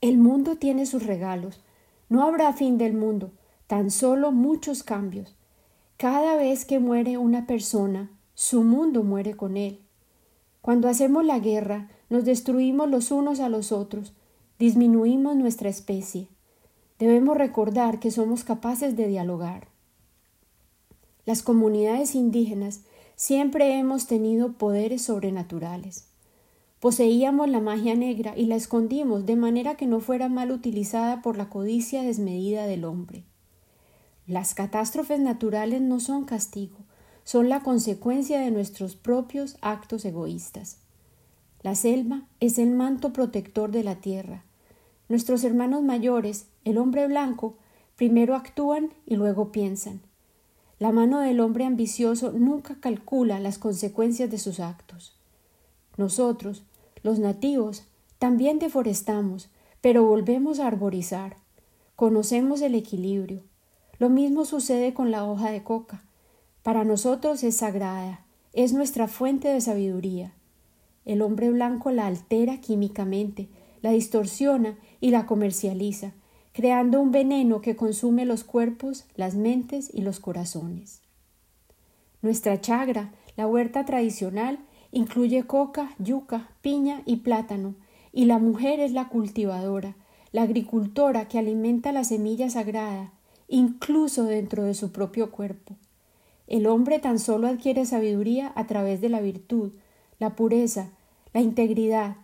El 0.00 0.18
mundo 0.18 0.56
tiene 0.56 0.86
sus 0.86 1.04
regalos. 1.04 1.60
No 2.08 2.22
habrá 2.22 2.52
fin 2.52 2.78
del 2.78 2.92
mundo, 2.92 3.32
tan 3.66 3.90
solo 3.90 4.32
muchos 4.32 4.82
cambios. 4.82 5.34
Cada 5.96 6.36
vez 6.36 6.64
que 6.64 6.78
muere 6.78 7.16
una 7.16 7.46
persona, 7.46 8.10
su 8.34 8.62
mundo 8.62 9.02
muere 9.02 9.36
con 9.36 9.56
él. 9.56 9.80
Cuando 10.60 10.88
hacemos 10.88 11.24
la 11.24 11.38
guerra, 11.38 11.88
nos 12.08 12.24
destruimos 12.24 12.88
los 12.88 13.10
unos 13.10 13.40
a 13.40 13.48
los 13.48 13.70
otros, 13.70 14.14
disminuimos 14.58 15.36
nuestra 15.36 15.68
especie. 15.68 16.28
Debemos 16.98 17.36
recordar 17.36 18.00
que 18.00 18.10
somos 18.10 18.44
capaces 18.44 18.96
de 18.96 19.08
dialogar. 19.08 19.68
Las 21.26 21.42
comunidades 21.42 22.14
indígenas 22.14 22.82
siempre 23.16 23.78
hemos 23.78 24.06
tenido 24.06 24.52
poderes 24.52 25.02
sobrenaturales. 25.02 26.08
Poseíamos 26.80 27.48
la 27.48 27.60
magia 27.60 27.94
negra 27.94 28.34
y 28.36 28.46
la 28.46 28.56
escondimos 28.56 29.24
de 29.24 29.36
manera 29.36 29.76
que 29.76 29.86
no 29.86 30.00
fuera 30.00 30.28
mal 30.28 30.50
utilizada 30.50 31.22
por 31.22 31.38
la 31.38 31.48
codicia 31.48 32.02
desmedida 32.02 32.66
del 32.66 32.84
hombre. 32.84 33.24
Las 34.26 34.54
catástrofes 34.54 35.20
naturales 35.20 35.80
no 35.80 36.00
son 36.00 36.24
castigo, 36.24 36.83
son 37.24 37.48
la 37.48 37.60
consecuencia 37.60 38.38
de 38.38 38.50
nuestros 38.50 38.96
propios 38.96 39.56
actos 39.60 40.04
egoístas. 40.04 40.78
La 41.62 41.74
selva 41.74 42.22
es 42.40 42.58
el 42.58 42.70
manto 42.70 43.12
protector 43.12 43.70
de 43.70 43.82
la 43.82 43.96
tierra. 43.96 44.44
Nuestros 45.08 45.42
hermanos 45.44 45.82
mayores, 45.82 46.46
el 46.64 46.78
hombre 46.78 47.06
blanco, 47.06 47.56
primero 47.96 48.34
actúan 48.34 48.90
y 49.06 49.16
luego 49.16 49.50
piensan. 49.50 50.00
La 50.78 50.92
mano 50.92 51.20
del 51.20 51.40
hombre 51.40 51.64
ambicioso 51.64 52.32
nunca 52.32 52.76
calcula 52.80 53.40
las 53.40 53.58
consecuencias 53.58 54.30
de 54.30 54.38
sus 54.38 54.60
actos. 54.60 55.16
Nosotros, 55.96 56.64
los 57.02 57.18
nativos 57.18 57.84
también 58.18 58.58
deforestamos, 58.58 59.48
pero 59.80 60.04
volvemos 60.04 60.60
a 60.60 60.66
arborizar. 60.66 61.36
Conocemos 61.96 62.60
el 62.60 62.74
equilibrio. 62.74 63.42
Lo 63.98 64.10
mismo 64.10 64.44
sucede 64.44 64.92
con 64.92 65.10
la 65.10 65.24
hoja 65.24 65.50
de 65.50 65.62
coca. 65.62 66.02
Para 66.64 66.82
nosotros 66.82 67.44
es 67.44 67.58
sagrada, 67.58 68.24
es 68.52 68.72
nuestra 68.72 69.06
fuente 69.06 69.46
de 69.46 69.60
sabiduría. 69.60 70.32
El 71.04 71.22
hombre 71.22 71.50
blanco 71.50 71.92
la 71.92 72.08
altera 72.08 72.60
químicamente, 72.60 73.48
la 73.82 73.92
distorsiona 73.92 74.76
y 75.00 75.10
la 75.10 75.26
comercializa, 75.26 76.14
creando 76.52 77.00
un 77.00 77.12
veneno 77.12 77.60
que 77.60 77.76
consume 77.76 78.24
los 78.24 78.42
cuerpos, 78.42 79.04
las 79.14 79.36
mentes 79.36 79.88
y 79.94 80.00
los 80.00 80.18
corazones. 80.18 81.02
Nuestra 82.22 82.60
chagra, 82.60 83.12
la 83.36 83.46
huerta 83.46 83.84
tradicional, 83.84 84.58
Incluye 84.96 85.42
coca, 85.42 85.92
yuca, 85.98 86.50
piña 86.62 87.02
y 87.04 87.16
plátano, 87.16 87.74
y 88.12 88.26
la 88.26 88.38
mujer 88.38 88.78
es 88.78 88.92
la 88.92 89.08
cultivadora, 89.08 89.96
la 90.30 90.42
agricultora 90.42 91.26
que 91.26 91.36
alimenta 91.36 91.90
la 91.90 92.04
semilla 92.04 92.48
sagrada, 92.48 93.12
incluso 93.48 94.22
dentro 94.22 94.62
de 94.62 94.74
su 94.74 94.92
propio 94.92 95.32
cuerpo. 95.32 95.74
El 96.46 96.66
hombre 96.66 96.98
tan 96.98 97.18
solo 97.18 97.48
adquiere 97.48 97.86
sabiduría 97.86 98.52
a 98.54 98.66
través 98.66 99.00
de 99.00 99.08
la 99.08 99.20
virtud, 99.20 99.72
la 100.18 100.36
pureza, 100.36 100.90
la 101.32 101.40
integridad, 101.40 102.16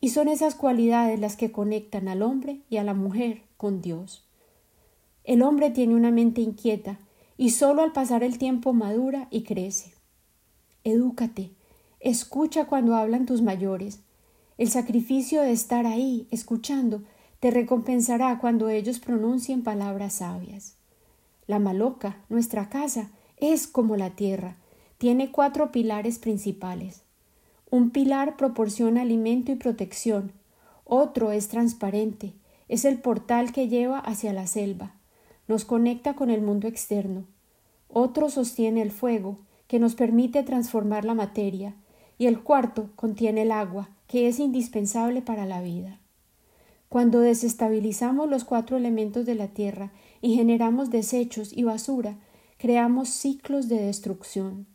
y 0.00 0.10
son 0.10 0.28
esas 0.28 0.54
cualidades 0.54 1.20
las 1.20 1.36
que 1.36 1.52
conectan 1.52 2.08
al 2.08 2.22
hombre 2.22 2.60
y 2.70 2.76
a 2.76 2.84
la 2.84 2.94
mujer 2.94 3.42
con 3.56 3.80
Dios. 3.80 4.24
El 5.24 5.42
hombre 5.42 5.70
tiene 5.70 5.94
una 5.94 6.10
mente 6.10 6.40
inquieta, 6.40 6.98
y 7.38 7.50
solo 7.50 7.82
al 7.82 7.92
pasar 7.92 8.22
el 8.22 8.38
tiempo 8.38 8.72
madura 8.72 9.28
y 9.30 9.42
crece. 9.42 9.92
Edúcate, 10.84 11.50
Escucha 12.00 12.66
cuando 12.66 12.94
hablan 12.94 13.26
tus 13.26 13.42
mayores. 13.42 14.00
El 14.58 14.70
sacrificio 14.70 15.42
de 15.42 15.50
estar 15.50 15.86
ahí, 15.86 16.28
escuchando, 16.30 17.02
te 17.40 17.50
recompensará 17.50 18.38
cuando 18.38 18.68
ellos 18.68 19.00
pronuncien 19.00 19.64
palabras 19.64 20.14
sabias. 20.14 20.76
La 21.48 21.58
maloca, 21.58 22.24
nuestra 22.28 22.68
casa, 22.68 23.10
es 23.36 23.66
como 23.66 23.96
la 23.96 24.10
tierra. 24.10 24.56
Tiene 24.98 25.30
cuatro 25.30 25.72
pilares 25.72 26.18
principales. 26.18 27.02
Un 27.70 27.90
pilar 27.90 28.36
proporciona 28.36 29.02
alimento 29.02 29.52
y 29.52 29.56
protección. 29.56 30.32
Otro 30.84 31.32
es 31.32 31.48
transparente. 31.48 32.32
Es 32.68 32.84
el 32.84 32.98
portal 32.98 33.52
que 33.52 33.68
lleva 33.68 33.98
hacia 33.98 34.32
la 34.32 34.46
selva. 34.46 34.94
Nos 35.48 35.64
conecta 35.64 36.14
con 36.14 36.30
el 36.30 36.42
mundo 36.42 36.68
externo. 36.68 37.24
Otro 37.88 38.30
sostiene 38.30 38.82
el 38.82 38.90
fuego, 38.90 39.38
que 39.68 39.78
nos 39.78 39.94
permite 39.94 40.42
transformar 40.42 41.04
la 41.04 41.14
materia. 41.14 41.74
Y 42.18 42.26
el 42.26 42.40
cuarto 42.40 42.88
contiene 42.96 43.42
el 43.42 43.52
agua, 43.52 43.90
que 44.06 44.28
es 44.28 44.38
indispensable 44.38 45.22
para 45.22 45.44
la 45.44 45.60
vida. 45.60 45.98
Cuando 46.88 47.20
desestabilizamos 47.20 48.28
los 48.28 48.44
cuatro 48.44 48.76
elementos 48.76 49.26
de 49.26 49.34
la 49.34 49.48
tierra 49.48 49.90
y 50.22 50.36
generamos 50.36 50.90
desechos 50.90 51.52
y 51.52 51.64
basura, 51.64 52.16
creamos 52.58 53.08
ciclos 53.10 53.68
de 53.68 53.82
destrucción. 53.82 54.66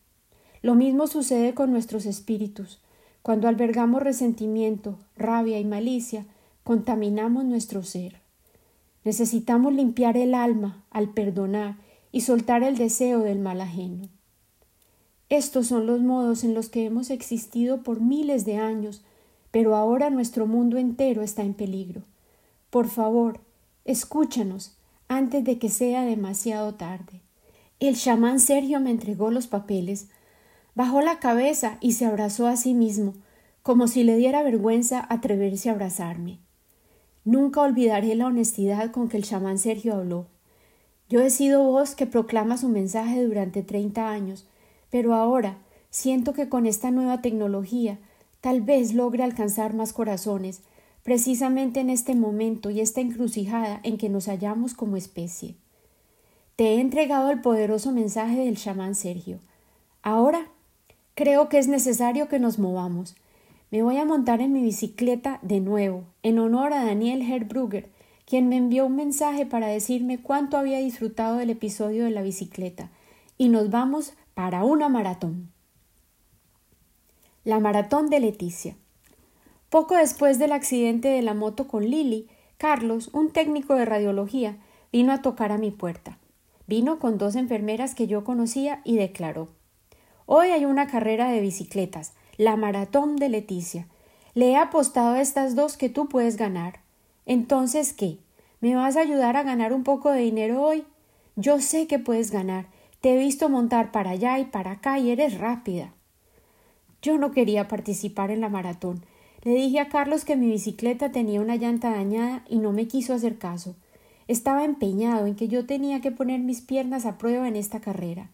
Lo 0.62 0.76
mismo 0.76 1.08
sucede 1.08 1.54
con 1.54 1.72
nuestros 1.72 2.06
espíritus. 2.06 2.80
Cuando 3.22 3.48
albergamos 3.48 4.02
resentimiento, 4.02 4.98
rabia 5.16 5.60
y 5.60 5.66
malicia, 5.66 6.26
contaminamos 6.64 7.46
nuestro 7.46 7.84
ser. 7.84 8.22
Necesitamos 9.04 9.74
limpiar 9.74 10.18
el 10.18 10.36
alma 10.36 10.84
al 10.92 11.10
perdonar 11.10 11.78
y 12.12 12.22
soltar 12.22 12.64
el 12.64 12.78
deseo 12.78 13.20
del 13.20 13.40
mal 13.40 13.62
ajeno. 13.62 14.10
Estos 15.30 15.68
son 15.68 15.88
los 15.88 16.02
modos 16.02 16.44
en 16.44 16.54
los 16.54 16.70
que 16.70 16.86
hemos 16.86 17.10
existido 17.10 17.84
por 17.84 18.02
miles 18.02 18.46
de 18.46 18.58
años, 18.58 19.02
pero 19.50 19.76
ahora 19.76 20.10
nuestro 20.10 20.46
mundo 20.46 20.78
entero 20.78 21.24
está 21.24 21.44
en 21.44 21.54
peligro. 21.54 22.04
Por 22.70 22.88
favor, 22.90 23.40
escúchanos 23.86 24.78
antes 25.08 25.44
de 25.44 25.58
que 25.58 25.70
sea 25.70 26.04
demasiado 26.04 26.76
tarde. 26.76 27.22
El 27.82 27.96
chamán 27.96 28.40
Sergio 28.40 28.80
me 28.80 28.92
entregó 28.92 29.32
los 29.32 29.48
papeles, 29.48 30.08
bajó 30.76 31.02
la 31.02 31.18
cabeza 31.18 31.80
y 31.82 31.94
se 31.94 32.06
abrazó 32.06 32.46
a 32.46 32.56
sí 32.56 32.76
mismo, 32.76 33.16
como 33.64 33.88
si 33.88 34.04
le 34.04 34.18
diera 34.18 34.44
vergüenza 34.44 35.04
atreverse 35.10 35.68
a 35.68 35.74
abrazarme. 35.74 36.38
Nunca 37.26 37.62
olvidaré 37.62 38.14
la 38.14 38.28
honestidad 38.28 38.92
con 38.92 39.10
que 39.10 39.18
el 39.18 39.24
chamán 39.24 39.58
Sergio 39.58 39.96
habló. 39.96 40.28
Yo 41.10 41.22
he 41.22 41.32
sido 41.32 41.64
voz 41.64 41.96
que 41.96 42.06
proclama 42.06 42.56
su 42.56 42.70
mensaje 42.70 43.24
durante 43.24 43.64
treinta 43.64 44.12
años, 44.12 44.46
pero 44.92 45.16
ahora 45.16 45.58
siento 45.90 46.34
que 46.34 46.50
con 46.50 46.68
esta 46.68 46.92
nueva 46.92 47.24
tecnología 47.24 47.98
tal 48.42 48.62
vez 48.62 48.94
logre 48.94 49.24
alcanzar 49.24 49.74
más 49.74 49.92
corazones, 49.92 50.62
precisamente 51.02 51.80
en 51.80 51.90
este 51.90 52.14
momento 52.14 52.70
y 52.70 52.80
esta 52.80 53.02
encrucijada 53.02 53.80
en 53.82 53.98
que 53.98 54.08
nos 54.08 54.28
hallamos 54.28 54.76
como 54.76 54.98
especie. 54.98 55.56
Te 56.62 56.76
he 56.76 56.80
entregado 56.80 57.32
el 57.32 57.42
poderoso 57.42 57.92
mensaje 57.92 58.46
del 58.46 58.56
chamán 58.56 58.94
Sergio. 58.94 59.40
Ahora 60.04 60.46
creo 61.16 61.50
que 61.50 61.58
es 61.58 61.68
necesario 61.68 62.28
que 62.28 62.38
nos 62.38 62.60
movamos. 62.60 63.16
Me 63.72 63.82
voy 63.82 63.98
a 63.98 64.06
montar 64.06 64.42
en 64.42 64.54
mi 64.54 64.62
bicicleta 64.62 65.40
de 65.42 65.60
nuevo, 65.60 66.04
en 66.22 66.38
honor 66.38 66.74
a 66.74 66.86
Daniel 66.86 67.24
Herbrugger, 67.24 67.90
quien 68.28 68.48
me 68.48 68.58
envió 68.58 68.86
un 68.86 68.96
mensaje 68.96 69.48
para 69.48 69.70
decirme 69.70 70.22
cuánto 70.22 70.56
había 70.56 70.78
disfrutado 70.78 71.38
del 71.38 71.50
episodio 71.50 72.04
de 72.04 72.12
la 72.12 72.22
bicicleta, 72.22 72.92
y 73.40 73.50
nos 73.50 73.72
vamos 73.72 74.14
para 74.36 74.64
una 74.64 74.88
maratón. 74.88 75.50
La 77.44 77.60
maratón 77.60 78.12
de 78.12 78.20
Leticia. 78.20 78.76
Poco 79.72 79.96
después 79.96 80.38
del 80.38 80.52
accidente 80.52 81.08
de 81.08 81.24
la 81.24 81.34
moto 81.34 81.68
con 81.68 81.90
Lily, 81.90 82.28
Carlos, 82.60 83.10
un 83.14 83.32
técnico 83.32 83.74
de 83.74 83.86
radiología, 83.86 84.58
vino 84.92 85.12
a 85.12 85.24
tocar 85.24 85.52
a 85.52 85.58
mi 85.58 85.72
puerta. 85.72 86.20
Vino 86.72 87.00
con 87.00 87.18
dos 87.18 87.36
enfermeras 87.36 87.96
que 87.96 88.08
yo 88.08 88.24
conocía 88.24 88.80
y 88.86 88.96
declaró 88.96 89.50
Hoy 90.26 90.52
hay 90.52 90.64
una 90.64 90.88
carrera 90.88 91.30
de 91.30 91.42
bicicletas, 91.42 92.14
la 92.38 92.56
maratón 92.56 93.18
de 93.18 93.28
Leticia. 93.28 93.88
Le 94.36 94.52
he 94.52 94.56
apostado 94.56 95.16
a 95.16 95.20
estas 95.20 95.54
dos 95.54 95.76
que 95.76 95.90
tú 95.90 96.08
puedes 96.08 96.38
ganar. 96.38 96.80
Entonces, 97.26 97.92
¿qué? 97.92 98.20
¿Me 98.62 98.74
vas 98.74 98.96
a 98.96 99.02
ayudar 99.02 99.36
a 99.36 99.44
ganar 99.44 99.74
un 99.74 99.84
poco 99.84 100.12
de 100.12 100.22
dinero 100.22 100.64
hoy? 100.64 100.86
Yo 101.36 101.60
sé 101.60 101.88
que 101.88 102.00
puedes 102.00 102.32
ganar. 102.32 102.68
Te 103.02 103.16
he 103.16 103.18
visto 103.18 103.50
montar 103.50 103.92
para 103.92 104.12
allá 104.12 104.40
y 104.40 104.46
para 104.46 104.72
acá 104.72 104.98
y 104.98 105.12
eres 105.12 105.40
rápida. 105.40 105.92
Yo 107.02 107.18
no 107.18 107.32
quería 107.32 107.68
participar 107.68 108.32
en 108.32 108.40
la 108.40 108.48
maratón. 108.48 109.04
Le 109.44 109.56
dije 109.56 109.82
a 109.82 109.90
Carlos 109.90 110.24
que 110.24 110.38
mi 110.38 110.48
bicicleta 110.48 111.12
tenía 111.12 111.42
una 111.42 111.58
llanta 111.58 111.90
dañada 111.90 112.46
y 112.48 112.60
no 112.60 112.72
me 112.72 112.88
quiso 112.88 113.14
hacer 113.14 113.38
caso. 113.38 113.76
Estaba 114.32 114.64
empeñado 114.64 115.28
en 115.28 115.36
que 115.36 115.50
yo 115.50 115.66
tenía 115.66 116.00
que 116.00 116.10
poner 116.10 116.40
mis 116.40 116.62
piernas 116.62 117.06
a 117.06 117.18
prueba 117.18 117.50
en 117.50 117.58
esta 117.58 117.82
carrera. 117.82 118.30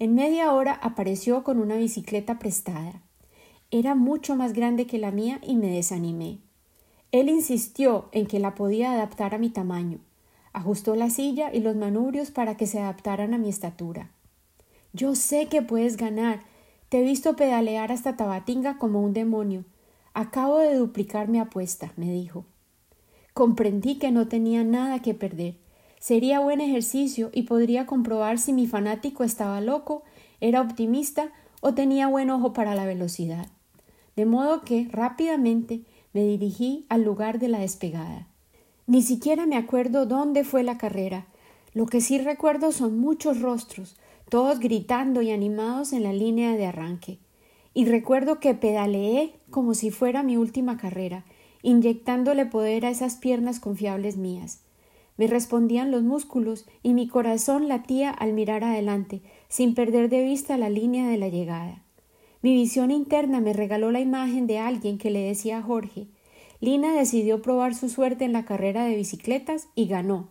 En 0.00 0.16
media 0.16 0.52
hora 0.52 0.72
apareció 0.82 1.44
con 1.44 1.60
una 1.60 1.76
bicicleta 1.76 2.40
prestada. 2.40 3.02
Era 3.70 3.94
mucho 3.94 4.34
más 4.34 4.52
grande 4.52 4.88
que 4.88 4.98
la 4.98 5.12
mía 5.12 5.38
y 5.46 5.54
me 5.54 5.68
desanimé. 5.68 6.40
Él 7.12 7.28
insistió 7.28 8.08
en 8.10 8.26
que 8.26 8.40
la 8.40 8.56
podía 8.56 8.90
adaptar 8.90 9.32
a 9.32 9.38
mi 9.38 9.48
tamaño. 9.48 10.00
Ajustó 10.52 10.96
la 10.96 11.08
silla 11.08 11.54
y 11.54 11.60
los 11.60 11.76
manubrios 11.76 12.32
para 12.32 12.56
que 12.56 12.66
se 12.66 12.80
adaptaran 12.80 13.32
a 13.32 13.38
mi 13.38 13.48
estatura. 13.48 14.10
Yo 14.92 15.14
sé 15.14 15.46
que 15.46 15.62
puedes 15.62 15.96
ganar. 15.96 16.40
Te 16.88 16.98
he 16.98 17.04
visto 17.04 17.36
pedalear 17.36 17.92
hasta 17.92 18.16
Tabatinga 18.16 18.76
como 18.78 19.02
un 19.02 19.12
demonio. 19.12 19.64
Acabo 20.14 20.58
de 20.58 20.74
duplicar 20.74 21.28
mi 21.28 21.38
apuesta, 21.38 21.92
me 21.94 22.10
dijo. 22.10 22.44
Comprendí 23.38 23.98
que 24.00 24.10
no 24.10 24.26
tenía 24.26 24.64
nada 24.64 25.00
que 25.00 25.14
perder. 25.14 25.54
Sería 26.00 26.40
buen 26.40 26.60
ejercicio 26.60 27.30
y 27.32 27.44
podría 27.44 27.86
comprobar 27.86 28.40
si 28.40 28.52
mi 28.52 28.66
fanático 28.66 29.22
estaba 29.22 29.60
loco, 29.60 30.02
era 30.40 30.60
optimista 30.60 31.30
o 31.60 31.72
tenía 31.72 32.08
buen 32.08 32.30
ojo 32.30 32.52
para 32.52 32.74
la 32.74 32.84
velocidad. 32.84 33.46
De 34.16 34.26
modo 34.26 34.62
que 34.62 34.88
rápidamente 34.90 35.82
me 36.12 36.24
dirigí 36.24 36.84
al 36.88 37.04
lugar 37.04 37.38
de 37.38 37.46
la 37.46 37.60
despegada. 37.60 38.26
Ni 38.88 39.02
siquiera 39.02 39.46
me 39.46 39.56
acuerdo 39.56 40.04
dónde 40.04 40.42
fue 40.42 40.64
la 40.64 40.76
carrera. 40.76 41.28
Lo 41.74 41.86
que 41.86 42.00
sí 42.00 42.18
recuerdo 42.18 42.72
son 42.72 42.98
muchos 42.98 43.40
rostros, 43.40 43.94
todos 44.28 44.58
gritando 44.58 45.22
y 45.22 45.30
animados 45.30 45.92
en 45.92 46.02
la 46.02 46.12
línea 46.12 46.56
de 46.56 46.66
arranque. 46.66 47.20
Y 47.72 47.84
recuerdo 47.84 48.40
que 48.40 48.54
pedaleé 48.54 49.34
como 49.48 49.74
si 49.74 49.92
fuera 49.92 50.24
mi 50.24 50.36
última 50.36 50.76
carrera, 50.76 51.24
inyectándole 51.62 52.46
poder 52.46 52.86
a 52.86 52.90
esas 52.90 53.16
piernas 53.16 53.60
confiables 53.60 54.16
mías. 54.16 54.60
Me 55.16 55.26
respondían 55.26 55.90
los 55.90 56.02
músculos 56.02 56.66
y 56.82 56.94
mi 56.94 57.08
corazón 57.08 57.68
latía 57.68 58.10
al 58.10 58.32
mirar 58.32 58.64
adelante, 58.64 59.22
sin 59.48 59.74
perder 59.74 60.08
de 60.08 60.22
vista 60.22 60.56
la 60.56 60.70
línea 60.70 61.08
de 61.08 61.18
la 61.18 61.28
llegada. 61.28 61.82
Mi 62.40 62.54
visión 62.54 62.90
interna 62.90 63.40
me 63.40 63.52
regaló 63.52 63.90
la 63.90 64.00
imagen 64.00 64.46
de 64.46 64.58
alguien 64.58 64.98
que 64.98 65.10
le 65.10 65.20
decía 65.20 65.58
a 65.58 65.62
Jorge 65.62 66.06
Lina 66.60 66.92
decidió 66.92 67.40
probar 67.40 67.74
su 67.74 67.88
suerte 67.88 68.24
en 68.24 68.32
la 68.32 68.44
carrera 68.44 68.84
de 68.84 68.96
bicicletas 68.96 69.68
y 69.76 69.86
ganó. 69.86 70.28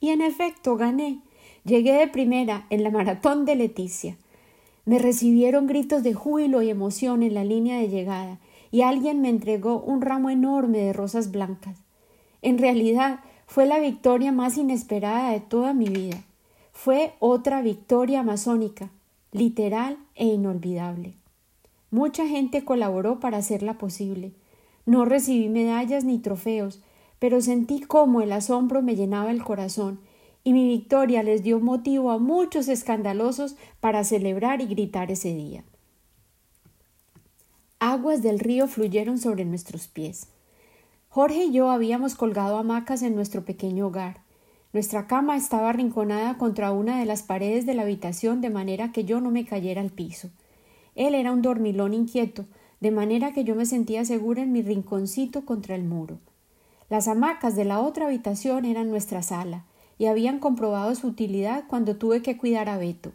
Y 0.00 0.10
en 0.10 0.22
efecto 0.22 0.76
gané. 0.76 1.20
Llegué 1.64 1.92
de 1.92 2.08
primera 2.08 2.66
en 2.70 2.82
la 2.82 2.90
maratón 2.90 3.44
de 3.44 3.54
Leticia. 3.54 4.16
Me 4.84 4.98
recibieron 4.98 5.66
gritos 5.66 6.02
de 6.02 6.14
júbilo 6.14 6.62
y 6.62 6.70
emoción 6.70 7.22
en 7.22 7.34
la 7.34 7.44
línea 7.44 7.78
de 7.78 7.88
llegada, 7.88 8.40
y 8.70 8.82
alguien 8.82 9.20
me 9.20 9.28
entregó 9.28 9.80
un 9.80 10.02
ramo 10.02 10.30
enorme 10.30 10.78
de 10.78 10.92
rosas 10.92 11.30
blancas. 11.30 11.78
En 12.42 12.58
realidad 12.58 13.20
fue 13.46 13.66
la 13.66 13.78
victoria 13.78 14.32
más 14.32 14.58
inesperada 14.58 15.30
de 15.30 15.40
toda 15.40 15.72
mi 15.72 15.88
vida. 15.88 16.22
Fue 16.72 17.14
otra 17.18 17.62
victoria 17.62 18.20
amazónica, 18.20 18.90
literal 19.32 19.98
e 20.14 20.26
inolvidable. 20.26 21.14
Mucha 21.90 22.26
gente 22.26 22.64
colaboró 22.64 23.18
para 23.18 23.38
hacerla 23.38 23.78
posible. 23.78 24.32
No 24.84 25.04
recibí 25.04 25.48
medallas 25.48 26.04
ni 26.04 26.18
trofeos, 26.18 26.82
pero 27.18 27.40
sentí 27.40 27.80
cómo 27.80 28.20
el 28.20 28.32
asombro 28.32 28.82
me 28.82 28.94
llenaba 28.94 29.30
el 29.30 29.42
corazón, 29.42 30.00
y 30.44 30.52
mi 30.52 30.68
victoria 30.68 31.22
les 31.22 31.42
dio 31.42 31.60
motivo 31.60 32.10
a 32.10 32.18
muchos 32.18 32.68
escandalosos 32.68 33.56
para 33.80 34.04
celebrar 34.04 34.60
y 34.60 34.66
gritar 34.66 35.10
ese 35.10 35.34
día. 35.34 35.64
Aguas 37.80 38.22
del 38.22 38.40
río 38.40 38.66
fluyeron 38.66 39.18
sobre 39.18 39.44
nuestros 39.44 39.86
pies. 39.86 40.26
Jorge 41.10 41.44
y 41.44 41.52
yo 41.52 41.70
habíamos 41.70 42.16
colgado 42.16 42.58
hamacas 42.58 43.02
en 43.02 43.14
nuestro 43.14 43.44
pequeño 43.44 43.86
hogar. 43.86 44.22
Nuestra 44.72 45.06
cama 45.06 45.36
estaba 45.36 45.68
arrinconada 45.68 46.38
contra 46.38 46.72
una 46.72 46.98
de 46.98 47.06
las 47.06 47.22
paredes 47.22 47.66
de 47.66 47.74
la 47.74 47.82
habitación 47.82 48.40
de 48.40 48.50
manera 48.50 48.90
que 48.90 49.04
yo 49.04 49.20
no 49.20 49.30
me 49.30 49.44
cayera 49.44 49.80
al 49.80 49.90
piso. 49.90 50.28
Él 50.96 51.14
era 51.14 51.30
un 51.30 51.40
dormilón 51.40 51.94
inquieto, 51.94 52.46
de 52.80 52.90
manera 52.90 53.32
que 53.32 53.44
yo 53.44 53.54
me 53.54 53.64
sentía 53.64 54.04
segura 54.04 54.42
en 54.42 54.50
mi 54.50 54.60
rinconcito 54.62 55.44
contra 55.44 55.76
el 55.76 55.84
muro. 55.84 56.18
Las 56.90 57.06
hamacas 57.06 57.54
de 57.54 57.64
la 57.64 57.78
otra 57.78 58.06
habitación 58.06 58.64
eran 58.64 58.90
nuestra 58.90 59.22
sala, 59.22 59.66
y 59.98 60.06
habían 60.06 60.40
comprobado 60.40 60.96
su 60.96 61.06
utilidad 61.06 61.62
cuando 61.68 61.94
tuve 61.94 62.22
que 62.22 62.36
cuidar 62.36 62.68
a 62.68 62.76
Beto. 62.76 63.12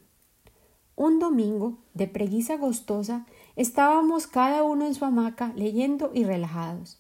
Un 0.96 1.20
domingo, 1.20 1.80
de 1.94 2.08
preguisa 2.08 2.56
gostosa, 2.56 3.26
Estábamos 3.56 4.26
cada 4.26 4.64
uno 4.64 4.86
en 4.86 4.96
su 4.96 5.06
hamaca 5.06 5.54
leyendo 5.56 6.12
y 6.14 6.24
relajados. 6.24 7.00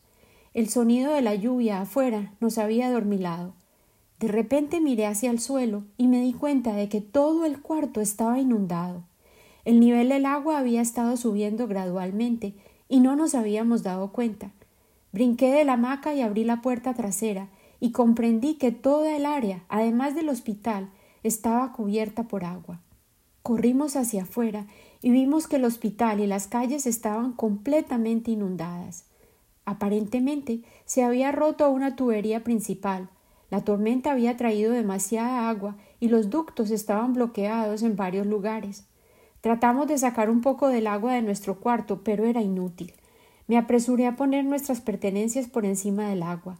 El 0.53 0.69
sonido 0.69 1.13
de 1.13 1.21
la 1.21 1.33
lluvia 1.33 1.81
afuera 1.81 2.33
nos 2.39 2.59
había 2.59 2.87
adormilado. 2.87 3.53
De 4.19 4.27
repente 4.27 4.79
miré 4.79 5.07
hacia 5.07 5.31
el 5.31 5.39
suelo 5.39 5.83
y 5.97 6.07
me 6.07 6.21
di 6.21 6.33
cuenta 6.33 6.73
de 6.73 6.89
que 6.89 7.01
todo 7.01 7.45
el 7.45 7.61
cuarto 7.61 8.01
estaba 8.01 8.39
inundado. 8.39 9.03
El 9.65 9.79
nivel 9.79 10.09
del 10.09 10.25
agua 10.27 10.59
había 10.59 10.81
estado 10.81 11.17
subiendo 11.17 11.67
gradualmente 11.67 12.53
y 12.87 12.99
no 12.99 13.15
nos 13.15 13.33
habíamos 13.33 13.81
dado 13.81 14.11
cuenta. 14.11 14.51
Brinqué 15.11 15.51
de 15.51 15.65
la 15.65 15.73
hamaca 15.73 16.13
y 16.13 16.21
abrí 16.21 16.43
la 16.43 16.61
puerta 16.61 16.93
trasera 16.93 17.49
y 17.79 17.91
comprendí 17.91 18.55
que 18.55 18.71
toda 18.71 19.15
el 19.15 19.25
área, 19.25 19.63
además 19.69 20.15
del 20.15 20.29
hospital, 20.29 20.89
estaba 21.23 21.71
cubierta 21.73 22.23
por 22.23 22.45
agua. 22.45 22.79
Corrimos 23.41 23.95
hacia 23.95 24.23
afuera 24.23 24.67
y 25.03 25.11
vimos 25.11 25.47
que 25.47 25.57
el 25.57 25.65
hospital 25.65 26.21
y 26.21 26.27
las 26.27 26.47
calles 26.47 26.87
estaban 26.87 27.33
completamente 27.33 28.31
inundadas. 28.31 29.03
Aparentemente 29.65 30.61
se 30.85 31.03
había 31.03 31.33
roto 31.33 31.69
una 31.69 31.97
tubería 31.97 32.43
principal. 32.45 33.09
La 33.49 33.65
tormenta 33.65 34.11
había 34.11 34.37
traído 34.37 34.71
demasiada 34.71 35.49
agua 35.49 35.75
y 35.99 36.07
los 36.07 36.29
ductos 36.29 36.71
estaban 36.71 37.13
bloqueados 37.13 37.83
en 37.83 37.97
varios 37.97 38.25
lugares. 38.25 38.85
Tratamos 39.41 39.87
de 39.87 39.97
sacar 39.97 40.29
un 40.29 40.39
poco 40.39 40.69
del 40.69 40.87
agua 40.87 41.13
de 41.13 41.21
nuestro 41.21 41.59
cuarto, 41.59 42.01
pero 42.05 42.23
era 42.23 42.41
inútil. 42.41 42.93
Me 43.47 43.57
apresuré 43.57 44.07
a 44.07 44.15
poner 44.15 44.45
nuestras 44.45 44.79
pertenencias 44.79 45.49
por 45.49 45.65
encima 45.65 46.07
del 46.07 46.23
agua. 46.23 46.59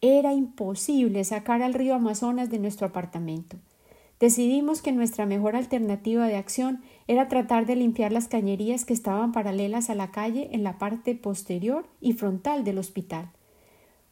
Era 0.00 0.32
imposible 0.32 1.22
sacar 1.22 1.62
al 1.62 1.74
río 1.74 1.94
Amazonas 1.94 2.50
de 2.50 2.58
nuestro 2.58 2.88
apartamento. 2.88 3.56
Decidimos 4.20 4.82
que 4.82 4.90
nuestra 4.90 5.26
mejor 5.26 5.54
alternativa 5.54 6.26
de 6.26 6.36
acción 6.36 6.82
era 7.06 7.28
tratar 7.28 7.66
de 7.66 7.76
limpiar 7.76 8.10
las 8.10 8.26
cañerías 8.26 8.84
que 8.84 8.92
estaban 8.92 9.30
paralelas 9.30 9.90
a 9.90 9.94
la 9.94 10.10
calle 10.10 10.48
en 10.52 10.64
la 10.64 10.76
parte 10.76 11.14
posterior 11.14 11.86
y 12.00 12.14
frontal 12.14 12.64
del 12.64 12.78
hospital. 12.78 13.30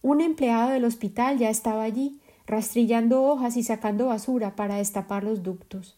Un 0.03 0.21
empleado 0.21 0.71
del 0.71 0.85
hospital 0.85 1.39
ya 1.39 1.51
estaba 1.51 1.83
allí, 1.83 2.21
rastrillando 2.47 3.25
hojas 3.25 3.57
y 3.57 3.65
sacando 3.65 4.07
basura 4.07 4.55
para 4.55 4.77
destapar 4.77 5.25
los 5.25 5.43
ductos. 5.43 5.97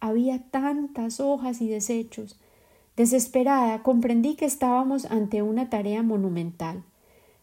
Había 0.00 0.38
tantas 0.50 1.20
hojas 1.20 1.60
y 1.60 1.68
desechos. 1.68 2.40
Desesperada, 2.96 3.82
comprendí 3.82 4.34
que 4.34 4.46
estábamos 4.46 5.04
ante 5.04 5.42
una 5.42 5.68
tarea 5.68 6.02
monumental. 6.02 6.82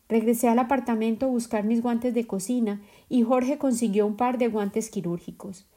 Regresé 0.09 0.47
al 0.47 0.57
apartamento 0.57 1.27
a 1.27 1.29
buscar 1.29 1.63
mis 1.63 1.83
guantes 1.83 2.15
de 2.15 2.25
cocina 2.25 2.81
y 3.09 3.21
Jorge 3.21 3.59
consiguió 3.59 4.07
un 4.07 4.15
par 4.15 4.39
de 4.39 4.47
guantes 4.47 4.89
quirúrgicos. 4.89 5.67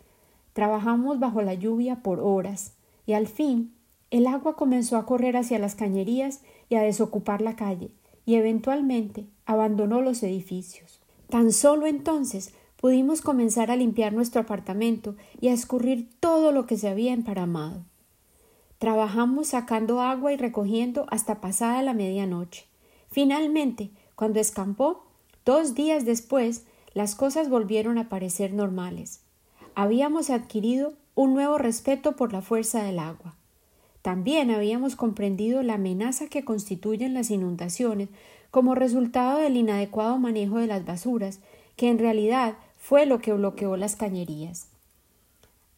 Trabajamos 0.53 1.19
bajo 1.19 1.41
la 1.43 1.55
lluvia 1.55 2.03
por 2.03 2.21
horas, 2.21 2.75
y 3.07 3.15
al 3.15 3.27
fin 3.27 3.75
el 4.11 4.27
agua 4.27 4.57
comenzó 4.57 4.97
a 4.99 5.07
correr 5.07 5.37
hacia 5.37 5.59
las 5.59 5.75
cañerías 5.75 6.43
y 6.69 6.75
a 6.75 6.83
desocupar 6.83 7.41
la 7.41 7.57
calle, 7.57 7.91
y 8.27 8.35
eventualmente 8.35 9.27
abandonó 9.47 10.03
los 10.03 10.23
edificios. 10.23 11.01
Tan 11.31 11.53
solo 11.53 11.87
entonces 11.87 12.53
pudimos 12.77 13.23
comenzar 13.23 13.71
a 13.71 13.77
limpiar 13.77 14.13
nuestro 14.13 14.43
apartamento 14.43 15.17
y 15.41 15.49
a 15.49 15.55
escurrir 15.55 16.11
todo 16.21 16.53
lo 16.53 16.67
que 16.67 16.77
se 16.77 16.89
había 16.89 17.15
emparamado. 17.15 17.85
Trabajamos 18.79 19.49
sacando 19.49 20.03
agua 20.03 20.33
y 20.33 20.37
recogiendo 20.37 21.07
hasta 21.09 21.41
pasada 21.41 21.83
la 21.83 21.95
medianoche. 21.95 22.67
Finalmente, 23.11 23.91
cuando 24.17 24.41
escampó, 24.41 25.07
dos 25.47 25.75
días 25.75 26.05
después, 26.05 26.65
las 26.93 27.15
cosas 27.15 27.49
volvieron 27.49 27.97
a 27.97 28.11
parecer 28.11 28.53
normales 28.53 29.23
habíamos 29.75 30.31
adquirido 30.31 30.95
un 31.15 31.35
nuevo 31.35 31.59
respeto 31.59 32.17
por 32.17 32.33
la 32.33 32.43
fuerza 32.43 32.83
del 32.83 32.99
agua. 32.99 33.35
También 34.03 34.51
habíamos 34.51 34.97
comprendido 34.97 35.63
la 35.63 35.75
amenaza 35.75 36.27
que 36.27 36.45
constituyen 36.45 37.15
las 37.15 37.31
inundaciones 37.31 38.09
como 38.51 38.75
resultado 38.75 39.39
del 39.39 39.57
inadecuado 39.57 40.19
manejo 40.19 40.59
de 40.59 40.67
las 40.67 40.85
basuras, 40.85 41.41
que 41.77 41.89
en 41.89 41.99
realidad 41.99 42.57
fue 42.77 43.07
lo 43.07 43.21
que 43.21 43.33
bloqueó 43.33 43.77
las 43.77 43.97
cañerías. 43.97 44.69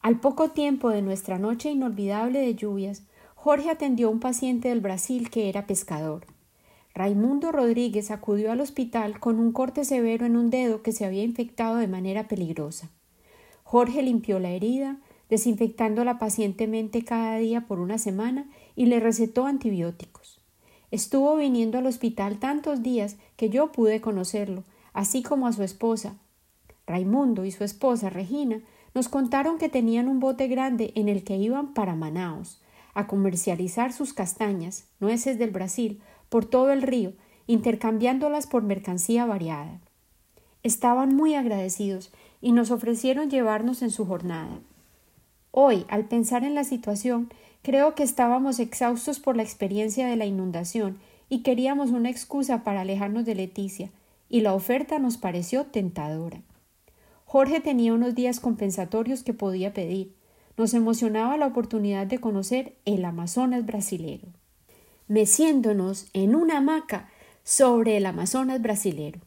Al 0.01 0.19
poco 0.19 0.49
tiempo 0.49 0.89
de 0.89 1.01
nuestra 1.01 1.39
noche 1.39 1.71
inolvidable 1.71 2.39
de 2.39 2.55
lluvias, 2.55 3.03
Jorge 3.35 3.69
atendió 3.69 4.07
a 4.07 4.11
un 4.11 4.19
paciente 4.19 4.69
del 4.69 4.81
Brasil 4.81 5.29
que 5.29 5.49
era 5.49 5.67
pescador. 5.67 6.25
Raimundo 6.93 7.51
Rodríguez 7.51 8.09
acudió 8.09 8.51
al 8.51 8.61
hospital 8.61 9.19
con 9.19 9.39
un 9.39 9.51
corte 9.51 9.85
severo 9.85 10.25
en 10.25 10.35
un 10.35 10.49
dedo 10.49 10.81
que 10.81 10.93
se 10.93 11.05
había 11.05 11.23
infectado 11.23 11.75
de 11.75 11.87
manera 11.87 12.27
peligrosa. 12.27 12.89
Jorge 13.67 14.03
limpió 14.03 14.37
la 14.37 14.51
herida, 14.51 14.97
desinfectándola 15.27 16.19
pacientemente 16.19 17.03
cada 17.03 17.35
día 17.37 17.61
por 17.61 17.79
una 17.79 17.97
semana 17.97 18.47
y 18.75 18.85
le 18.85 18.99
recetó 18.99 19.47
antibióticos. 19.47 20.39
Estuvo 20.91 21.35
viniendo 21.35 21.79
al 21.79 21.87
hospital 21.87 22.37
tantos 22.37 22.83
días 22.83 23.17
que 23.35 23.49
yo 23.49 23.71
pude 23.71 24.01
conocerlo, 24.01 24.63
así 24.93 25.23
como 25.23 25.47
a 25.47 25.51
su 25.51 25.63
esposa. 25.63 26.15
Raimundo 26.85 27.43
y 27.43 27.51
su 27.51 27.63
esposa 27.63 28.11
Regina 28.11 28.61
nos 28.93 29.09
contaron 29.09 29.57
que 29.57 29.67
tenían 29.67 30.07
un 30.09 30.19
bote 30.19 30.47
grande 30.47 30.91
en 30.95 31.09
el 31.09 31.23
que 31.23 31.35
iban 31.35 31.73
para 31.73 31.95
Manaos, 31.95 32.61
a 32.93 33.07
comercializar 33.07 33.93
sus 33.93 34.13
castañas, 34.13 34.85
nueces 34.99 35.39
del 35.39 35.49
Brasil, 35.49 36.01
por 36.29 36.45
todo 36.45 36.71
el 36.71 36.83
río, 36.83 37.13
intercambiándolas 37.47 38.45
por 38.45 38.61
mercancía 38.61 39.25
variada. 39.25 39.81
Estaban 40.61 41.15
muy 41.15 41.35
agradecidos 41.35 42.11
y 42.45 42.51
nos 42.51 42.69
ofrecieron 42.69 43.31
llevarnos 43.31 43.81
en 43.81 43.89
su 43.89 44.05
jornada. 44.05 44.59
Hoy, 45.49 45.83
al 45.89 46.05
pensar 46.05 46.43
en 46.43 46.53
la 46.53 46.63
situación, 46.63 47.33
creo 47.63 47.95
que 47.95 48.03
estábamos 48.03 48.59
exhaustos 48.59 49.19
por 49.19 49.35
la 49.35 49.41
experiencia 49.41 50.05
de 50.05 50.15
la 50.15 50.27
inundación 50.27 50.99
y 51.27 51.41
queríamos 51.41 51.89
una 51.89 52.11
excusa 52.11 52.63
para 52.63 52.81
alejarnos 52.81 53.25
de 53.25 53.33
Leticia, 53.33 53.89
y 54.29 54.41
la 54.41 54.53
oferta 54.53 54.99
nos 54.99 55.17
pareció 55.17 55.65
tentadora. 55.65 56.43
Jorge 57.25 57.61
tenía 57.61 57.95
unos 57.95 58.13
días 58.13 58.39
compensatorios 58.39 59.23
que 59.23 59.33
podía 59.33 59.73
pedir. 59.73 60.13
Nos 60.55 60.75
emocionaba 60.75 61.37
la 61.37 61.47
oportunidad 61.47 62.05
de 62.05 62.19
conocer 62.19 62.75
el 62.85 63.05
Amazonas 63.05 63.65
brasilero. 63.65 64.27
Meciéndonos 65.07 66.09
en 66.13 66.35
una 66.35 66.59
hamaca 66.59 67.09
sobre 67.43 67.97
el 67.97 68.05
Amazonas 68.05 68.61
brasilero. 68.61 69.19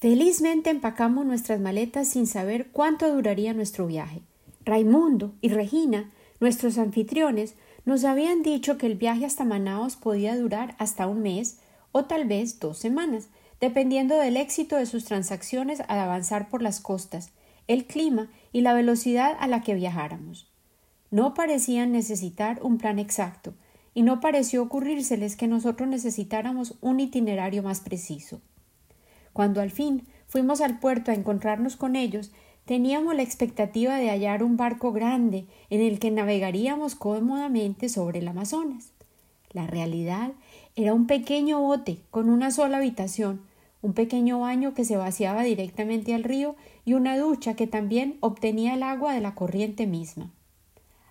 Felizmente 0.00 0.70
empacamos 0.70 1.24
nuestras 1.24 1.60
maletas 1.60 2.08
sin 2.08 2.26
saber 2.26 2.70
cuánto 2.70 3.12
duraría 3.12 3.54
nuestro 3.54 3.86
viaje. 3.86 4.22
Raimundo 4.64 5.34
y 5.40 5.48
Regina, 5.48 6.10
nuestros 6.40 6.78
anfitriones, 6.78 7.54
nos 7.84 8.04
habían 8.04 8.42
dicho 8.42 8.78
que 8.78 8.86
el 8.86 8.96
viaje 8.96 9.24
hasta 9.24 9.44
Manaos 9.44 9.96
podía 9.96 10.36
durar 10.36 10.74
hasta 10.78 11.06
un 11.06 11.20
mes 11.20 11.58
o 11.92 12.04
tal 12.04 12.26
vez 12.26 12.60
dos 12.60 12.78
semanas, 12.78 13.28
dependiendo 13.60 14.16
del 14.16 14.36
éxito 14.36 14.76
de 14.76 14.86
sus 14.86 15.04
transacciones 15.04 15.80
al 15.88 15.98
avanzar 15.98 16.48
por 16.48 16.60
las 16.60 16.80
costas, 16.80 17.32
el 17.66 17.86
clima 17.86 18.30
y 18.52 18.62
la 18.62 18.74
velocidad 18.74 19.36
a 19.38 19.46
la 19.48 19.62
que 19.62 19.74
viajáramos. 19.74 20.50
No 21.10 21.34
parecían 21.34 21.92
necesitar 21.92 22.60
un 22.62 22.78
plan 22.78 22.98
exacto, 22.98 23.54
y 23.94 24.02
no 24.02 24.20
pareció 24.20 24.62
ocurrírseles 24.62 25.36
que 25.36 25.46
nosotros 25.46 25.88
necesitáramos 25.88 26.76
un 26.80 27.00
itinerario 27.00 27.62
más 27.62 27.80
preciso. 27.80 28.40
Cuando 29.34 29.60
al 29.60 29.72
fin 29.72 30.06
fuimos 30.28 30.62
al 30.62 30.78
puerto 30.78 31.10
a 31.10 31.14
encontrarnos 31.14 31.76
con 31.76 31.96
ellos, 31.96 32.30
teníamos 32.64 33.14
la 33.16 33.22
expectativa 33.22 33.96
de 33.96 34.08
hallar 34.08 34.42
un 34.44 34.56
barco 34.56 34.92
grande 34.92 35.44
en 35.70 35.82
el 35.82 35.98
que 35.98 36.12
navegaríamos 36.12 36.94
cómodamente 36.94 37.88
sobre 37.88 38.20
el 38.20 38.28
Amazonas. 38.28 38.92
La 39.50 39.66
realidad 39.66 40.32
era 40.76 40.94
un 40.94 41.06
pequeño 41.06 41.60
bote 41.60 41.98
con 42.10 42.30
una 42.30 42.52
sola 42.52 42.78
habitación, 42.78 43.42
un 43.82 43.92
pequeño 43.92 44.38
baño 44.38 44.72
que 44.72 44.84
se 44.84 44.96
vaciaba 44.96 45.42
directamente 45.42 46.14
al 46.14 46.22
río 46.22 46.54
y 46.84 46.94
una 46.94 47.18
ducha 47.18 47.54
que 47.54 47.66
también 47.66 48.16
obtenía 48.20 48.74
el 48.74 48.84
agua 48.84 49.14
de 49.14 49.20
la 49.20 49.34
corriente 49.34 49.88
misma. 49.88 50.30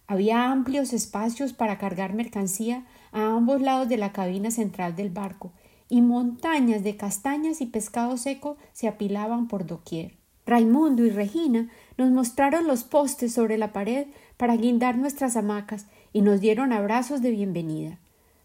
Había 0.08 0.50
amplios 0.50 0.94
espacios 0.94 1.52
para 1.52 1.78
cargar 1.78 2.14
mercancía 2.14 2.86
a 3.12 3.36
ambos 3.36 3.62
lados 3.62 3.90
de 3.90 3.98
la 3.98 4.14
cabina 4.14 4.50
central 4.50 4.96
del 4.96 5.10
barco, 5.10 5.52
y 5.94 6.02
montañas 6.02 6.82
de 6.82 6.98
castañas 6.98 7.62
y 7.62 7.68
pescado 7.68 8.18
seco 8.18 8.58
se 8.72 8.88
apilaban 8.88 9.48
por 9.48 9.68
doquier. 9.68 10.16
Raimundo 10.44 11.06
y 11.06 11.12
Regina 11.12 11.70
nos 12.00 12.10
mostraron 12.10 12.66
los 12.66 12.84
postes 12.84 13.32
sobre 13.32 13.60
la 13.60 13.74
pared 13.74 14.08
para 14.36 14.58
guindar 14.58 14.98
nuestras 14.98 15.38
hamacas 15.38 15.86
y 16.12 16.24
nos 16.24 16.42
dieron 16.42 16.74
abrazos 16.74 17.22
de 17.22 17.30
bienvenida. 17.30 18.00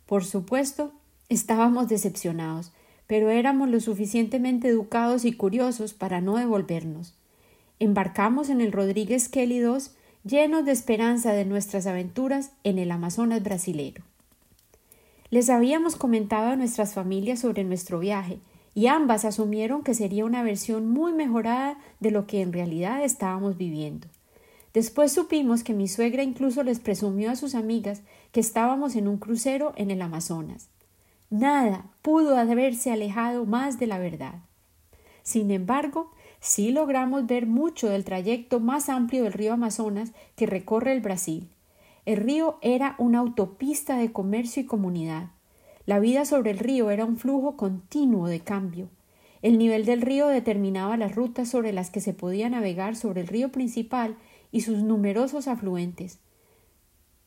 Por 0.04 0.26
supuesto, 0.26 0.92
estábamos 1.30 1.88
decepcionados, 1.88 2.72
pero 3.06 3.30
éramos 3.30 3.70
lo 3.70 3.80
suficientemente 3.80 4.68
educados 4.68 5.24
y 5.24 5.32
curiosos 5.32 5.94
para 5.94 6.20
no 6.20 6.36
devolvernos. 6.36 7.14
Embarcamos 7.78 8.50
en 8.50 8.60
el 8.60 8.72
Rodríguez 8.72 9.30
Kelly 9.30 9.60
II 9.60 9.78
llenos 10.22 10.66
de 10.66 10.72
esperanza 10.72 11.32
de 11.32 11.46
nuestras 11.46 11.86
aventuras 11.86 12.52
en 12.62 12.78
el 12.78 12.90
Amazonas 12.90 13.42
brasilero. 13.42 14.04
Les 15.30 15.50
habíamos 15.50 15.94
comentado 15.94 16.48
a 16.48 16.56
nuestras 16.56 16.94
familias 16.94 17.40
sobre 17.40 17.62
nuestro 17.62 17.98
viaje, 17.98 18.38
y 18.74 18.86
ambas 18.86 19.26
asumieron 19.26 19.82
que 19.82 19.92
sería 19.92 20.24
una 20.24 20.42
versión 20.42 20.88
muy 20.88 21.12
mejorada 21.12 21.78
de 22.00 22.10
lo 22.10 22.26
que 22.26 22.40
en 22.40 22.52
realidad 22.52 23.04
estábamos 23.04 23.58
viviendo. 23.58 24.06
Después 24.72 25.12
supimos 25.12 25.64
que 25.64 25.74
mi 25.74 25.88
suegra 25.88 26.22
incluso 26.22 26.62
les 26.62 26.78
presumió 26.78 27.30
a 27.30 27.36
sus 27.36 27.54
amigas 27.54 28.02
que 28.32 28.40
estábamos 28.40 28.96
en 28.96 29.08
un 29.08 29.18
crucero 29.18 29.72
en 29.76 29.90
el 29.90 30.00
Amazonas. 30.00 30.68
Nada 31.28 31.90
pudo 32.00 32.38
haberse 32.38 32.90
alejado 32.90 33.44
más 33.44 33.78
de 33.78 33.86
la 33.86 33.98
verdad. 33.98 34.36
Sin 35.22 35.50
embargo, 35.50 36.12
sí 36.40 36.70
logramos 36.70 37.26
ver 37.26 37.46
mucho 37.46 37.88
del 37.88 38.04
trayecto 38.04 38.60
más 38.60 38.88
amplio 38.88 39.24
del 39.24 39.34
río 39.34 39.52
Amazonas 39.52 40.12
que 40.36 40.46
recorre 40.46 40.92
el 40.92 41.00
Brasil. 41.00 41.50
El 42.08 42.16
río 42.16 42.56
era 42.62 42.94
una 42.96 43.18
autopista 43.18 43.98
de 43.98 44.12
comercio 44.12 44.62
y 44.62 44.64
comunidad. 44.64 45.28
La 45.84 45.98
vida 45.98 46.24
sobre 46.24 46.52
el 46.52 46.58
río 46.58 46.90
era 46.90 47.04
un 47.04 47.18
flujo 47.18 47.58
continuo 47.58 48.28
de 48.28 48.40
cambio. 48.40 48.88
El 49.42 49.58
nivel 49.58 49.84
del 49.84 50.00
río 50.00 50.26
determinaba 50.28 50.96
las 50.96 51.14
rutas 51.14 51.50
sobre 51.50 51.74
las 51.74 51.90
que 51.90 52.00
se 52.00 52.14
podía 52.14 52.48
navegar 52.48 52.96
sobre 52.96 53.20
el 53.20 53.26
río 53.26 53.52
principal 53.52 54.16
y 54.50 54.62
sus 54.62 54.78
numerosos 54.82 55.48
afluentes. 55.48 56.18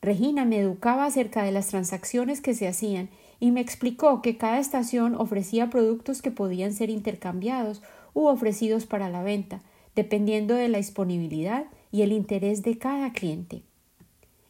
Regina 0.00 0.44
me 0.44 0.58
educaba 0.58 1.04
acerca 1.04 1.44
de 1.44 1.52
las 1.52 1.68
transacciones 1.68 2.40
que 2.40 2.52
se 2.52 2.66
hacían 2.66 3.08
y 3.38 3.52
me 3.52 3.60
explicó 3.60 4.20
que 4.20 4.36
cada 4.36 4.58
estación 4.58 5.14
ofrecía 5.14 5.70
productos 5.70 6.22
que 6.22 6.32
podían 6.32 6.72
ser 6.72 6.90
intercambiados 6.90 7.82
u 8.14 8.26
ofrecidos 8.26 8.86
para 8.86 9.10
la 9.10 9.22
venta, 9.22 9.62
dependiendo 9.94 10.56
de 10.56 10.68
la 10.68 10.78
disponibilidad 10.78 11.66
y 11.92 12.02
el 12.02 12.10
interés 12.10 12.64
de 12.64 12.78
cada 12.78 13.12
cliente. 13.12 13.62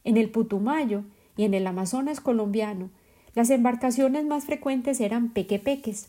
En 0.04 0.16
el 0.16 0.30
Putumayo 0.30 1.04
y 1.36 1.44
en 1.44 1.54
el 1.54 1.66
Amazonas 1.66 2.20
colombiano, 2.20 2.90
las 3.34 3.50
embarcaciones 3.50 4.24
más 4.24 4.44
frecuentes 4.44 5.00
eran 5.00 5.30
pequepeques. 5.30 6.08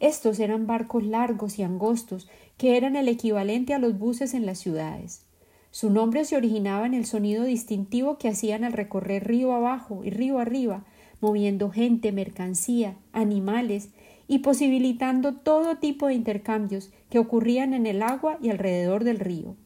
Estos 0.00 0.38
eran 0.38 0.66
barcos 0.66 1.04
largos 1.04 1.58
y 1.58 1.62
angostos 1.62 2.28
que 2.56 2.76
eran 2.76 2.96
el 2.96 3.08
equivalente 3.08 3.74
a 3.74 3.78
los 3.78 3.98
buses 3.98 4.34
en 4.34 4.46
las 4.46 4.58
ciudades. 4.58 5.22
Su 5.70 5.90
nombre 5.90 6.24
se 6.24 6.36
originaba 6.36 6.86
en 6.86 6.94
el 6.94 7.04
sonido 7.04 7.44
distintivo 7.44 8.18
que 8.18 8.28
hacían 8.28 8.64
al 8.64 8.72
recorrer 8.72 9.26
río 9.26 9.52
abajo 9.52 10.02
y 10.02 10.10
río 10.10 10.38
arriba, 10.38 10.84
moviendo 11.20 11.70
gente, 11.70 12.12
mercancía, 12.12 12.96
animales 13.12 13.90
y 14.28 14.40
posibilitando 14.40 15.34
todo 15.34 15.76
tipo 15.76 16.06
de 16.06 16.14
intercambios 16.14 16.90
que 17.10 17.18
ocurrían 17.18 17.74
en 17.74 17.86
el 17.86 18.02
agua 18.02 18.38
y 18.42 18.50
alrededor 18.50 19.04
del 19.04 19.18
río. 19.18 19.56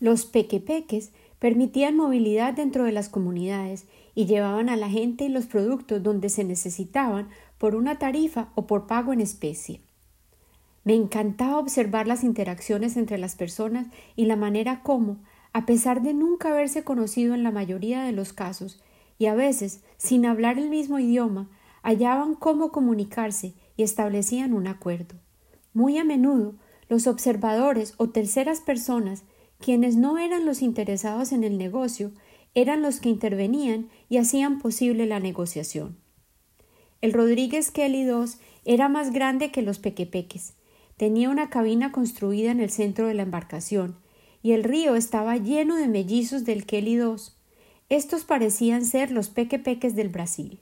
Los 0.00 0.26
pequepeques 0.26 1.12
permitían 1.38 1.96
movilidad 1.96 2.54
dentro 2.54 2.84
de 2.84 2.92
las 2.92 3.08
comunidades 3.08 3.86
y 4.14 4.26
llevaban 4.26 4.68
a 4.68 4.76
la 4.76 4.88
gente 4.88 5.24
y 5.24 5.28
los 5.28 5.46
productos 5.46 6.02
donde 6.02 6.28
se 6.28 6.44
necesitaban 6.44 7.28
por 7.58 7.74
una 7.74 7.98
tarifa 7.98 8.48
o 8.54 8.66
por 8.66 8.86
pago 8.86 9.12
en 9.12 9.20
especie. 9.20 9.80
Me 10.84 10.94
encantaba 10.94 11.58
observar 11.58 12.06
las 12.06 12.22
interacciones 12.22 12.96
entre 12.96 13.18
las 13.18 13.34
personas 13.34 13.88
y 14.14 14.26
la 14.26 14.36
manera 14.36 14.82
como, 14.82 15.18
a 15.52 15.66
pesar 15.66 16.02
de 16.02 16.14
nunca 16.14 16.50
haberse 16.50 16.84
conocido 16.84 17.34
en 17.34 17.42
la 17.42 17.50
mayoría 17.50 18.02
de 18.02 18.12
los 18.12 18.32
casos, 18.32 18.80
y 19.18 19.26
a 19.26 19.34
veces, 19.34 19.82
sin 19.96 20.26
hablar 20.26 20.58
el 20.58 20.70
mismo 20.70 20.98
idioma, 20.98 21.48
hallaban 21.82 22.34
cómo 22.34 22.70
comunicarse 22.70 23.54
y 23.76 23.82
establecían 23.82 24.52
un 24.52 24.66
acuerdo. 24.66 25.16
Muy 25.72 25.98
a 25.98 26.04
menudo, 26.04 26.54
los 26.88 27.06
observadores 27.06 27.94
o 27.96 28.10
terceras 28.10 28.60
personas, 28.60 29.24
quienes 29.58 29.96
no 29.96 30.18
eran 30.18 30.46
los 30.46 30.62
interesados 30.62 31.32
en 31.32 31.44
el 31.44 31.58
negocio, 31.58 32.12
eran 32.54 32.82
los 32.82 33.00
que 33.00 33.08
intervenían 33.08 33.88
y 34.08 34.16
hacían 34.18 34.58
posible 34.58 35.06
la 35.06 35.20
negociación. 35.20 35.96
El 37.02 37.12
Rodríguez 37.12 37.70
Kelly 37.70 38.02
II 38.02 38.32
era 38.64 38.88
más 38.88 39.12
grande 39.12 39.50
que 39.50 39.62
los 39.62 39.78
pequepeques. 39.78 40.54
Tenía 40.96 41.28
una 41.28 41.50
cabina 41.50 41.92
construida 41.92 42.50
en 42.50 42.60
el 42.60 42.70
centro 42.70 43.06
de 43.06 43.14
la 43.14 43.22
embarcación, 43.22 43.96
y 44.42 44.52
el 44.52 44.64
río 44.64 44.96
estaba 44.96 45.36
lleno 45.36 45.76
de 45.76 45.88
mellizos 45.88 46.44
del 46.44 46.64
Kelly 46.64 46.94
II, 46.94 47.16
estos 47.88 48.24
parecían 48.24 48.84
ser 48.84 49.10
los 49.10 49.28
pequepeques 49.28 49.94
del 49.94 50.08
Brasil. 50.08 50.60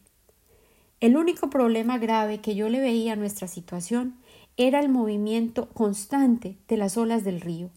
El 1.00 1.16
único 1.16 1.50
problema 1.50 1.98
grave 1.98 2.40
que 2.40 2.54
yo 2.54 2.68
le 2.68 2.80
veía 2.80 3.14
a 3.14 3.16
nuestra 3.16 3.48
situación 3.48 4.16
era 4.57 4.80
el 4.80 4.88
movimiento 4.88 5.68
constante 5.70 6.57
de 6.68 6.76
las 6.76 6.96
olas 6.96 7.24
del 7.24 7.40
río. 7.40 7.70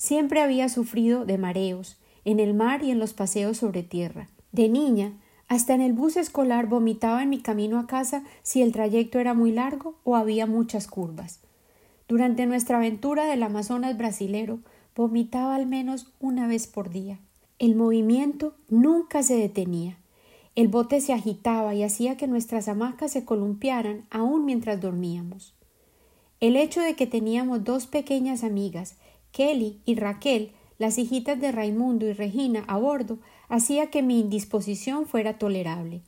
Siempre 0.00 0.40
había 0.40 0.70
sufrido 0.70 1.26
de 1.26 1.36
mareos, 1.36 1.98
en 2.24 2.40
el 2.40 2.54
mar 2.54 2.82
y 2.82 2.90
en 2.90 2.98
los 2.98 3.12
paseos 3.12 3.58
sobre 3.58 3.82
tierra. 3.82 4.30
De 4.50 4.66
niña, 4.70 5.12
hasta 5.46 5.74
en 5.74 5.82
el 5.82 5.92
bus 5.92 6.16
escolar 6.16 6.68
vomitaba 6.68 7.22
en 7.22 7.28
mi 7.28 7.42
camino 7.42 7.78
a 7.78 7.86
casa 7.86 8.24
si 8.42 8.62
el 8.62 8.72
trayecto 8.72 9.18
era 9.18 9.34
muy 9.34 9.52
largo 9.52 9.96
o 10.04 10.16
había 10.16 10.46
muchas 10.46 10.86
curvas. 10.86 11.40
Durante 12.08 12.46
nuestra 12.46 12.78
aventura 12.78 13.26
del 13.26 13.42
Amazonas 13.42 13.98
brasilero, 13.98 14.60
vomitaba 14.96 15.54
al 15.54 15.66
menos 15.66 16.10
una 16.18 16.48
vez 16.48 16.66
por 16.66 16.88
día. 16.88 17.18
El 17.58 17.76
movimiento 17.76 18.54
nunca 18.70 19.22
se 19.22 19.36
detenía. 19.36 19.98
El 20.56 20.68
bote 20.68 21.02
se 21.02 21.12
agitaba 21.12 21.74
y 21.74 21.82
hacía 21.82 22.16
que 22.16 22.26
nuestras 22.26 22.68
hamacas 22.68 23.12
se 23.12 23.26
columpiaran 23.26 24.06
aún 24.08 24.46
mientras 24.46 24.80
dormíamos. 24.80 25.52
El 26.40 26.56
hecho 26.56 26.80
de 26.80 26.96
que 26.96 27.06
teníamos 27.06 27.64
dos 27.64 27.86
pequeñas 27.86 28.44
amigas, 28.44 28.96
Kelly 29.32 29.80
y 29.84 29.94
Raquel, 29.94 30.52
las 30.78 30.98
hijitas 30.98 31.40
de 31.40 31.52
Raimundo 31.52 32.06
y 32.06 32.12
Regina, 32.12 32.64
a 32.66 32.78
bordo, 32.78 33.18
hacía 33.48 33.90
que 33.90 34.02
mi 34.02 34.20
indisposición 34.20 35.06
fuera 35.06 35.38
tolerable. 35.38 36.02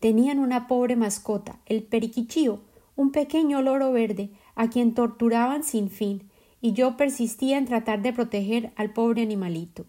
Tenían 0.00 0.38
una 0.38 0.66
pobre 0.66 0.96
mascota, 0.96 1.60
el 1.66 1.82
periquichío, 1.82 2.60
un 2.96 3.12
pequeño 3.12 3.62
loro 3.62 3.92
verde, 3.92 4.30
a 4.54 4.68
quien 4.68 4.94
torturaban 4.94 5.64
sin 5.64 5.90
fin, 5.90 6.28
y 6.60 6.72
yo 6.72 6.96
persistía 6.96 7.58
en 7.58 7.66
tratar 7.66 8.02
de 8.02 8.12
proteger 8.12 8.72
al 8.76 8.92
pobre 8.92 9.22
animalito. 9.22 9.84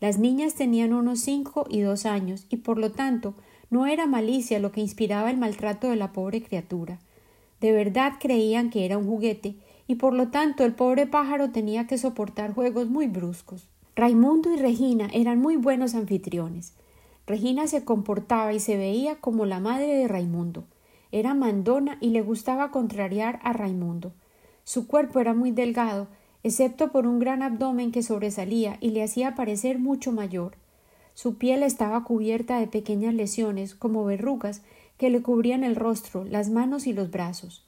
Las 0.00 0.18
niñas 0.18 0.54
tenían 0.54 0.92
unos 0.92 1.20
cinco 1.20 1.66
y 1.70 1.80
dos 1.80 2.04
años, 2.04 2.46
y 2.50 2.56
por 2.56 2.78
lo 2.78 2.92
tanto 2.92 3.34
no 3.70 3.86
era 3.86 4.06
malicia 4.06 4.58
lo 4.58 4.72
que 4.72 4.80
inspiraba 4.80 5.30
el 5.30 5.38
maltrato 5.38 5.88
de 5.88 5.96
la 5.96 6.12
pobre 6.12 6.42
criatura. 6.42 6.98
De 7.60 7.72
verdad 7.72 8.14
creían 8.20 8.70
que 8.70 8.84
era 8.84 8.98
un 8.98 9.06
juguete, 9.06 9.54
y 9.86 9.96
por 9.96 10.14
lo 10.14 10.28
tanto 10.28 10.64
el 10.64 10.74
pobre 10.74 11.06
pájaro 11.06 11.50
tenía 11.50 11.86
que 11.86 11.98
soportar 11.98 12.54
juegos 12.54 12.88
muy 12.88 13.06
bruscos. 13.06 13.68
Raimundo 13.96 14.52
y 14.52 14.56
Regina 14.56 15.08
eran 15.12 15.40
muy 15.40 15.56
buenos 15.56 15.94
anfitriones. 15.94 16.72
Regina 17.26 17.66
se 17.66 17.84
comportaba 17.84 18.52
y 18.52 18.60
se 18.60 18.76
veía 18.76 19.16
como 19.16 19.46
la 19.46 19.60
madre 19.60 19.94
de 19.94 20.08
Raimundo. 20.08 20.64
Era 21.12 21.32
mandona 21.32 21.96
y 22.00 22.10
le 22.10 22.22
gustaba 22.22 22.70
contrariar 22.70 23.38
a 23.44 23.52
Raimundo. 23.52 24.12
Su 24.64 24.86
cuerpo 24.86 25.20
era 25.20 25.32
muy 25.32 25.52
delgado, 25.52 26.08
excepto 26.42 26.90
por 26.90 27.06
un 27.06 27.18
gran 27.18 27.42
abdomen 27.42 27.92
que 27.92 28.02
sobresalía 28.02 28.78
y 28.80 28.90
le 28.90 29.02
hacía 29.02 29.34
parecer 29.34 29.78
mucho 29.78 30.12
mayor. 30.12 30.56
Su 31.14 31.38
piel 31.38 31.62
estaba 31.62 32.02
cubierta 32.02 32.58
de 32.58 32.66
pequeñas 32.66 33.14
lesiones, 33.14 33.74
como 33.74 34.04
verrugas, 34.04 34.62
que 34.98 35.10
le 35.10 35.22
cubrían 35.22 35.64
el 35.64 35.76
rostro, 35.76 36.24
las 36.24 36.50
manos 36.50 36.86
y 36.86 36.92
los 36.92 37.10
brazos. 37.10 37.64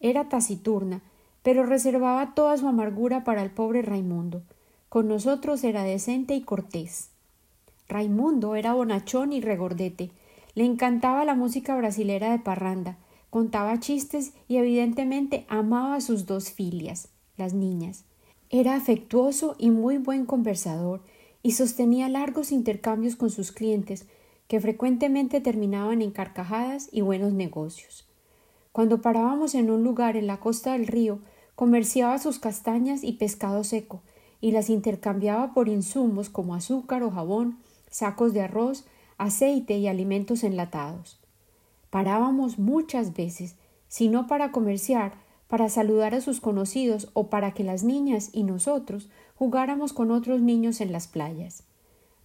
Era 0.00 0.28
taciturna, 0.28 1.02
pero 1.42 1.64
reservaba 1.64 2.34
toda 2.34 2.56
su 2.56 2.68
amargura 2.68 3.24
para 3.24 3.42
el 3.42 3.50
pobre 3.50 3.82
Raimundo. 3.82 4.42
Con 4.88 5.08
nosotros 5.08 5.64
era 5.64 5.84
decente 5.84 6.34
y 6.34 6.42
cortés. 6.42 7.10
Raimundo 7.88 8.54
era 8.56 8.74
bonachón 8.74 9.32
y 9.32 9.40
regordete. 9.40 10.10
Le 10.54 10.64
encantaba 10.64 11.24
la 11.24 11.34
música 11.34 11.76
brasilera 11.76 12.30
de 12.32 12.38
parranda, 12.38 12.98
contaba 13.30 13.80
chistes 13.80 14.32
y 14.48 14.56
evidentemente 14.56 15.46
amaba 15.48 15.94
a 15.94 16.00
sus 16.00 16.26
dos 16.26 16.50
filias, 16.50 17.08
las 17.36 17.54
niñas. 17.54 18.04
Era 18.48 18.74
afectuoso 18.74 19.54
y 19.58 19.70
muy 19.70 19.98
buen 19.98 20.26
conversador 20.26 21.02
y 21.42 21.52
sostenía 21.52 22.08
largos 22.08 22.52
intercambios 22.52 23.16
con 23.16 23.30
sus 23.30 23.52
clientes 23.52 24.06
que 24.48 24.60
frecuentemente 24.60 25.40
terminaban 25.40 26.02
en 26.02 26.10
carcajadas 26.10 26.88
y 26.90 27.02
buenos 27.02 27.32
negocios. 27.32 28.08
Cuando 28.72 29.00
parábamos 29.00 29.54
en 29.54 29.70
un 29.70 29.84
lugar 29.84 30.16
en 30.16 30.26
la 30.26 30.40
costa 30.40 30.72
del 30.72 30.86
río, 30.86 31.20
comerciaba 31.60 32.18
sus 32.18 32.38
castañas 32.38 33.04
y 33.04 33.12
pescado 33.12 33.64
seco 33.64 34.00
y 34.40 34.52
las 34.52 34.70
intercambiaba 34.70 35.52
por 35.52 35.68
insumos 35.68 36.30
como 36.30 36.54
azúcar 36.54 37.02
o 37.02 37.10
jabón, 37.10 37.58
sacos 37.90 38.32
de 38.32 38.40
arroz, 38.40 38.86
aceite 39.18 39.76
y 39.76 39.86
alimentos 39.86 40.42
enlatados. 40.42 41.20
Parábamos 41.90 42.58
muchas 42.58 43.12
veces, 43.12 43.56
si 43.88 44.08
no 44.08 44.26
para 44.26 44.52
comerciar, 44.52 45.12
para 45.48 45.68
saludar 45.68 46.14
a 46.14 46.22
sus 46.22 46.40
conocidos 46.40 47.10
o 47.12 47.28
para 47.28 47.52
que 47.52 47.62
las 47.62 47.84
niñas 47.84 48.30
y 48.32 48.44
nosotros 48.44 49.10
jugáramos 49.34 49.92
con 49.92 50.12
otros 50.12 50.40
niños 50.40 50.80
en 50.80 50.92
las 50.92 51.08
playas. 51.08 51.64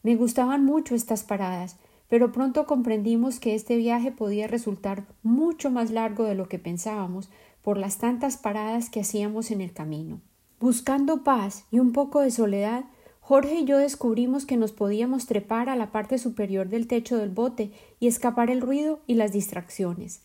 Me 0.02 0.16
gustaban 0.16 0.64
mucho 0.64 0.96
estas 0.96 1.24
paradas, 1.24 1.76
pero 2.10 2.32
pronto 2.32 2.66
comprendimos 2.66 3.40
que 3.40 3.56
este 3.56 3.76
viaje 3.78 4.12
podía 4.12 4.48
resultar 4.48 5.06
mucho 5.24 5.72
más 5.72 5.92
largo 5.92 6.24
de 6.26 6.36
lo 6.36 6.48
que 6.48 6.60
pensábamos 6.60 7.30
por 7.62 7.78
las 7.78 7.98
tantas 7.98 8.38
paradas 8.38 8.90
que 8.90 9.02
hacíamos 9.02 9.52
en 9.52 9.62
el 9.62 9.74
camino. 9.74 10.22
Buscando 10.60 11.24
paz 11.24 11.66
y 11.72 11.80
un 11.80 11.92
poco 11.92 12.22
de 12.22 12.32
soledad, 12.32 12.86
Jorge 13.20 13.62
y 13.62 13.66
yo 13.66 13.80
descubrimos 13.80 14.46
que 14.46 14.56
nos 14.56 14.72
podíamos 14.72 15.26
trepar 15.26 15.68
a 15.68 15.76
la 15.76 15.92
parte 15.92 16.20
superior 16.20 16.70
del 16.70 16.86
techo 16.88 17.18
del 17.18 17.32
bote 17.32 17.72
y 18.00 18.06
escapar 18.06 18.52
el 18.52 18.62
ruido 18.62 19.00
y 19.08 19.16
las 19.16 19.32
distracciones. 19.32 20.22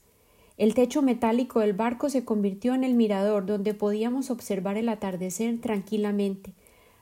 El 0.58 0.74
techo 0.74 1.00
metálico 1.00 1.60
del 1.60 1.72
barco 1.72 2.10
se 2.10 2.26
convirtió 2.26 2.74
en 2.74 2.84
el 2.84 2.94
mirador 2.94 3.46
donde 3.46 3.72
podíamos 3.72 4.30
observar 4.30 4.76
el 4.76 4.90
atardecer 4.90 5.58
tranquilamente, 5.62 6.52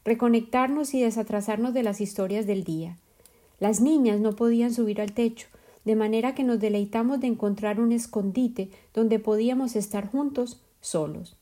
reconectarnos 0.05 0.95
y 0.95 1.03
desatrasarnos 1.03 1.75
de 1.75 1.83
las 1.83 2.01
historias 2.01 2.47
del 2.47 2.63
día. 2.63 2.97
Las 3.61 3.81
niñas 3.81 4.21
no 4.21 4.37
podían 4.37 4.73
subir 4.73 5.01
al 5.01 5.13
techo, 5.13 5.49
de 5.85 5.97
manera 5.97 6.35
que 6.35 6.45
nos 6.45 6.61
deleitamos 6.61 7.21
de 7.21 7.29
encontrar 7.29 7.81
un 7.81 7.93
escondite 7.93 8.71
donde 8.95 9.19
podíamos 9.19 9.75
estar 9.75 10.11
juntos, 10.11 10.61
solos. 10.81 11.37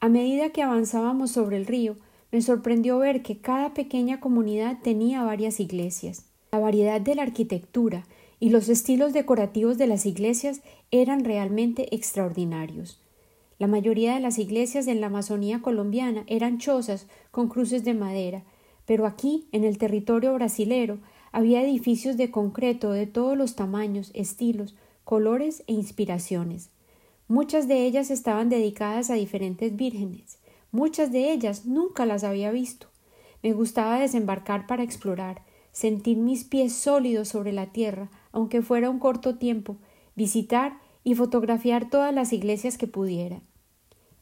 A 0.00 0.08
medida 0.08 0.50
que 0.50 0.62
avanzábamos 0.62 1.30
sobre 1.30 1.56
el 1.56 1.66
río, 1.66 1.96
me 2.32 2.42
sorprendió 2.42 2.98
ver 2.98 3.22
que 3.22 3.38
cada 3.38 3.74
pequeña 3.74 4.20
comunidad 4.20 4.78
tenía 4.82 5.22
varias 5.22 5.60
iglesias. 5.60 6.24
La 6.50 6.58
variedad 6.58 7.00
de 7.00 7.14
la 7.14 7.22
arquitectura 7.22 8.06
y 8.40 8.50
los 8.50 8.68
estilos 8.68 9.12
decorativos 9.12 9.78
de 9.78 9.86
las 9.86 10.06
iglesias 10.06 10.62
eran 10.90 11.24
realmente 11.24 11.94
extraordinarios. 11.94 13.00
La 13.58 13.68
mayoría 13.68 14.14
de 14.14 14.20
las 14.20 14.38
iglesias 14.38 14.88
en 14.88 15.00
la 15.00 15.06
Amazonía 15.06 15.62
colombiana 15.62 16.24
eran 16.26 16.58
chozas 16.58 17.06
con 17.30 17.48
cruces 17.48 17.84
de 17.84 17.94
madera, 17.94 18.42
pero 18.86 19.06
aquí, 19.06 19.46
en 19.52 19.62
el 19.62 19.78
territorio 19.78 20.34
brasilero, 20.34 20.98
había 21.32 21.62
edificios 21.62 22.16
de 22.16 22.30
concreto 22.30 22.92
de 22.92 23.06
todos 23.06 23.36
los 23.36 23.56
tamaños, 23.56 24.10
estilos, 24.14 24.74
colores 25.04 25.64
e 25.66 25.72
inspiraciones. 25.72 26.70
Muchas 27.26 27.66
de 27.66 27.84
ellas 27.84 28.10
estaban 28.10 28.48
dedicadas 28.48 29.10
a 29.10 29.14
diferentes 29.14 29.74
vírgenes. 29.74 30.38
Muchas 30.70 31.10
de 31.10 31.32
ellas 31.32 31.66
nunca 31.66 32.06
las 32.06 32.24
había 32.24 32.50
visto. 32.50 32.88
Me 33.42 33.52
gustaba 33.52 33.98
desembarcar 33.98 34.66
para 34.66 34.82
explorar, 34.82 35.42
sentir 35.72 36.18
mis 36.18 36.44
pies 36.44 36.74
sólidos 36.74 37.28
sobre 37.28 37.52
la 37.52 37.72
tierra, 37.72 38.10
aunque 38.30 38.62
fuera 38.62 38.90
un 38.90 38.98
corto 38.98 39.36
tiempo, 39.36 39.78
visitar 40.14 40.78
y 41.02 41.14
fotografiar 41.14 41.90
todas 41.90 42.14
las 42.14 42.32
iglesias 42.32 42.78
que 42.78 42.86
pudiera. 42.86 43.40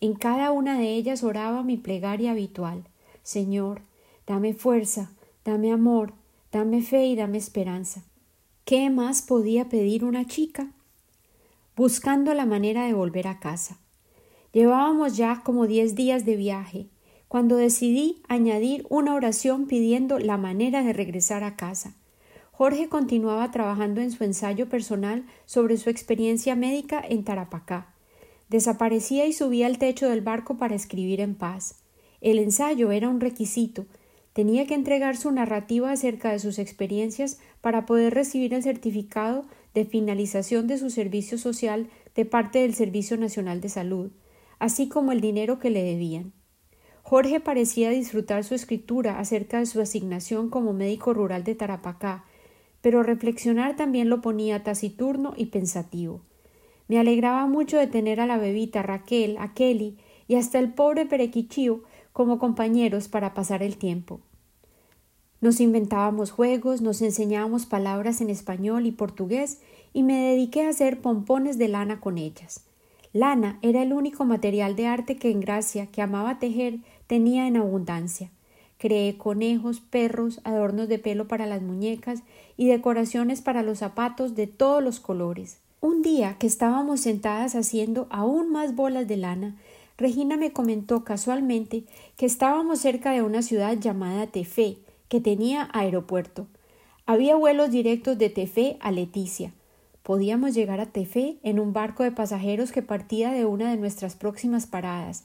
En 0.00 0.14
cada 0.14 0.50
una 0.52 0.78
de 0.78 0.94
ellas 0.94 1.22
oraba 1.22 1.62
mi 1.62 1.76
plegaria 1.76 2.30
habitual 2.30 2.84
Señor, 3.22 3.82
dame 4.26 4.54
fuerza, 4.54 5.12
dame 5.44 5.72
amor, 5.72 6.14
dame 6.52 6.82
fe 6.82 7.06
y 7.06 7.16
dame 7.16 7.38
esperanza. 7.38 8.02
¿Qué 8.64 8.90
más 8.90 9.22
podía 9.22 9.68
pedir 9.68 10.04
una 10.04 10.26
chica? 10.26 10.72
Buscando 11.76 12.34
la 12.34 12.46
manera 12.46 12.84
de 12.86 12.94
volver 12.94 13.26
a 13.28 13.40
casa. 13.40 13.78
Llevábamos 14.52 15.16
ya 15.16 15.42
como 15.44 15.66
diez 15.66 15.94
días 15.94 16.24
de 16.24 16.36
viaje, 16.36 16.88
cuando 17.28 17.56
decidí 17.56 18.22
añadir 18.28 18.84
una 18.90 19.14
oración 19.14 19.66
pidiendo 19.66 20.18
la 20.18 20.36
manera 20.36 20.82
de 20.82 20.92
regresar 20.92 21.44
a 21.44 21.56
casa. 21.56 21.94
Jorge 22.50 22.88
continuaba 22.88 23.50
trabajando 23.52 24.00
en 24.00 24.10
su 24.10 24.24
ensayo 24.24 24.68
personal 24.68 25.24
sobre 25.46 25.76
su 25.76 25.88
experiencia 25.88 26.56
médica 26.56 27.00
en 27.08 27.24
Tarapacá. 27.24 27.94
Desaparecía 28.48 29.26
y 29.26 29.32
subía 29.32 29.66
al 29.66 29.78
techo 29.78 30.08
del 30.08 30.20
barco 30.20 30.56
para 30.56 30.74
escribir 30.74 31.20
en 31.20 31.36
paz. 31.36 31.76
El 32.20 32.38
ensayo 32.38 32.90
era 32.90 33.08
un 33.08 33.20
requisito. 33.20 33.86
Tenía 34.32 34.66
que 34.66 34.74
entregar 34.74 35.16
su 35.16 35.30
narrativa 35.32 35.90
acerca 35.90 36.30
de 36.30 36.38
sus 36.38 36.58
experiencias 36.58 37.40
para 37.60 37.84
poder 37.84 38.14
recibir 38.14 38.54
el 38.54 38.62
certificado 38.62 39.44
de 39.74 39.84
finalización 39.84 40.66
de 40.66 40.78
su 40.78 40.90
servicio 40.90 41.36
social 41.38 41.88
de 42.14 42.24
parte 42.24 42.60
del 42.60 42.74
Servicio 42.74 43.16
Nacional 43.16 43.60
de 43.60 43.68
Salud, 43.68 44.10
así 44.58 44.88
como 44.88 45.12
el 45.12 45.20
dinero 45.20 45.58
que 45.58 45.70
le 45.70 45.82
debían. 45.82 46.32
Jorge 47.02 47.40
parecía 47.40 47.90
disfrutar 47.90 48.44
su 48.44 48.54
escritura 48.54 49.18
acerca 49.18 49.58
de 49.58 49.66
su 49.66 49.80
asignación 49.80 50.48
como 50.48 50.72
médico 50.72 51.12
rural 51.12 51.42
de 51.42 51.56
Tarapacá, 51.56 52.24
pero 52.82 53.02
reflexionar 53.02 53.74
también 53.74 54.08
lo 54.08 54.20
ponía 54.20 54.62
taciturno 54.62 55.34
y 55.36 55.46
pensativo. 55.46 56.22
Me 56.88 56.98
alegraba 56.98 57.46
mucho 57.46 57.78
de 57.78 57.86
tener 57.86 58.20
a 58.20 58.26
la 58.26 58.38
bebita 58.38 58.82
Raquel, 58.82 59.36
a 59.38 59.54
Kelly 59.54 59.96
y 60.28 60.36
hasta 60.36 60.58
el 60.58 60.72
pobre 60.72 61.06
Perequichío 61.06 61.82
como 62.12 62.38
compañeros 62.38 63.08
para 63.08 63.34
pasar 63.34 63.62
el 63.62 63.76
tiempo. 63.76 64.20
Nos 65.40 65.60
inventábamos 65.60 66.30
juegos, 66.30 66.82
nos 66.82 67.00
enseñábamos 67.00 67.64
palabras 67.64 68.20
en 68.20 68.28
español 68.28 68.84
y 68.84 68.92
portugués 68.92 69.60
y 69.94 70.02
me 70.02 70.18
dediqué 70.18 70.64
a 70.64 70.68
hacer 70.68 71.00
pompones 71.00 71.56
de 71.56 71.68
lana 71.68 72.00
con 72.00 72.18
ellas. 72.18 72.64
Lana 73.12 73.58
era 73.62 73.82
el 73.82 73.92
único 73.92 74.24
material 74.24 74.76
de 74.76 74.86
arte 74.86 75.16
que 75.16 75.30
en 75.30 75.40
Gracia, 75.40 75.86
que 75.86 76.02
amaba 76.02 76.38
tejer, 76.38 76.80
tenía 77.06 77.46
en 77.46 77.56
abundancia. 77.56 78.30
Creé 78.78 79.16
conejos, 79.16 79.80
perros, 79.80 80.40
adornos 80.44 80.88
de 80.88 80.98
pelo 80.98 81.26
para 81.26 81.46
las 81.46 81.60
muñecas 81.60 82.22
y 82.56 82.68
decoraciones 82.68 83.42
para 83.42 83.62
los 83.62 83.78
zapatos 83.78 84.34
de 84.34 84.46
todos 84.46 84.82
los 84.82 85.00
colores. 85.00 85.58
Un 85.80 86.02
día 86.02 86.36
que 86.38 86.46
estábamos 86.46 87.00
sentadas 87.00 87.54
haciendo 87.54 88.06
aún 88.10 88.52
más 88.52 88.76
bolas 88.76 89.08
de 89.08 89.16
lana, 89.16 89.56
Regina 90.00 90.38
me 90.38 90.50
comentó 90.54 91.04
casualmente 91.04 91.84
que 92.16 92.24
estábamos 92.24 92.80
cerca 92.80 93.12
de 93.12 93.20
una 93.20 93.42
ciudad 93.42 93.76
llamada 93.78 94.28
Tefé, 94.28 94.78
que 95.08 95.20
tenía 95.20 95.68
aeropuerto. 95.74 96.46
Había 97.04 97.36
vuelos 97.36 97.70
directos 97.70 98.16
de 98.16 98.30
Tefé 98.30 98.78
a 98.80 98.92
Leticia. 98.92 99.52
Podíamos 100.02 100.54
llegar 100.54 100.80
a 100.80 100.86
Tefé 100.86 101.36
en 101.42 101.60
un 101.60 101.74
barco 101.74 102.02
de 102.02 102.12
pasajeros 102.12 102.72
que 102.72 102.80
partía 102.80 103.30
de 103.30 103.44
una 103.44 103.70
de 103.70 103.76
nuestras 103.76 104.16
próximas 104.16 104.66
paradas. 104.66 105.24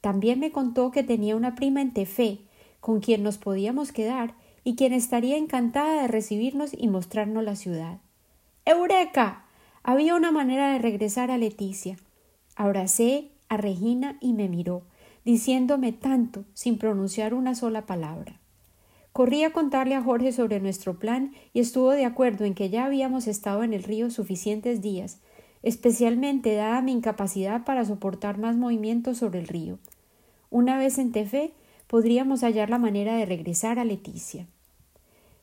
También 0.00 0.40
me 0.40 0.52
contó 0.52 0.90
que 0.90 1.02
tenía 1.02 1.36
una 1.36 1.54
prima 1.54 1.82
en 1.82 1.92
Tefé, 1.92 2.38
con 2.80 3.00
quien 3.00 3.22
nos 3.22 3.36
podíamos 3.36 3.92
quedar 3.92 4.32
y 4.64 4.74
quien 4.74 4.94
estaría 4.94 5.36
encantada 5.36 6.00
de 6.00 6.08
recibirnos 6.08 6.70
y 6.72 6.88
mostrarnos 6.88 7.44
la 7.44 7.56
ciudad. 7.56 7.98
¡Eureka! 8.64 9.44
Había 9.82 10.14
una 10.14 10.32
manera 10.32 10.72
de 10.72 10.78
regresar 10.78 11.30
a 11.30 11.36
Leticia. 11.36 11.98
Abracé 12.56 13.33
a 13.48 13.56
Regina 13.56 14.16
y 14.20 14.32
me 14.32 14.48
miró, 14.48 14.82
diciéndome 15.24 15.92
tanto 15.92 16.44
sin 16.54 16.78
pronunciar 16.78 17.34
una 17.34 17.54
sola 17.54 17.86
palabra. 17.86 18.40
Corrí 19.12 19.44
a 19.44 19.52
contarle 19.52 19.94
a 19.94 20.02
Jorge 20.02 20.32
sobre 20.32 20.60
nuestro 20.60 20.98
plan 20.98 21.32
y 21.52 21.60
estuvo 21.60 21.92
de 21.92 22.04
acuerdo 22.04 22.44
en 22.44 22.54
que 22.54 22.68
ya 22.68 22.84
habíamos 22.84 23.28
estado 23.28 23.62
en 23.62 23.72
el 23.72 23.84
río 23.84 24.10
suficientes 24.10 24.82
días, 24.82 25.20
especialmente 25.62 26.54
dada 26.54 26.82
mi 26.82 26.92
incapacidad 26.92 27.64
para 27.64 27.84
soportar 27.84 28.38
más 28.38 28.56
movimientos 28.56 29.18
sobre 29.18 29.38
el 29.38 29.46
río. 29.46 29.78
Una 30.50 30.76
vez 30.78 30.98
en 30.98 31.12
Tefé, 31.12 31.54
podríamos 31.86 32.42
hallar 32.42 32.70
la 32.70 32.78
manera 32.78 33.16
de 33.16 33.24
regresar 33.24 33.78
a 33.78 33.84
Leticia. 33.84 34.46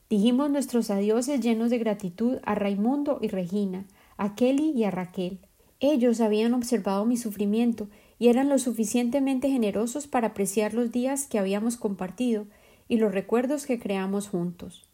Dijimos 0.10 0.52
nuestros 0.52 0.90
adioses 0.90 1.40
llenos 1.40 1.70
de 1.70 1.78
gratitud 1.78 2.40
a 2.44 2.56
Raimundo 2.56 3.20
y 3.22 3.30
Regina, 3.30 3.86
a 4.18 4.36
Kelly 4.36 4.72
y 4.72 4.84
a 4.84 4.92
Raquel. 4.92 5.40
Ellos 5.82 6.22
habían 6.22 6.54
observado 6.54 7.06
mi 7.06 7.18
sufrimiento 7.18 7.90
y 8.20 8.28
eran 8.28 8.50
lo 8.50 8.60
suficientemente 8.60 9.50
generosos 9.50 10.06
para 10.06 10.28
apreciar 10.28 10.76
los 10.76 10.92
días 10.92 11.26
que 11.26 11.40
habíamos 11.40 11.76
compartido 11.76 12.46
y 12.88 12.98
los 12.98 13.12
recuerdos 13.14 13.66
que 13.66 13.80
creamos 13.80 14.30
juntos. 14.30 14.86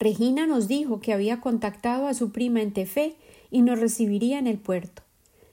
Regina 0.00 0.48
nos 0.48 0.66
dijo 0.66 1.00
que 1.00 1.12
había 1.12 1.40
contactado 1.40 2.08
a 2.08 2.14
su 2.14 2.32
prima 2.32 2.60
en 2.60 2.72
Tefé 2.72 3.14
y 3.52 3.62
nos 3.62 3.78
recibiría 3.78 4.40
en 4.40 4.48
el 4.48 4.58
puerto. 4.58 5.02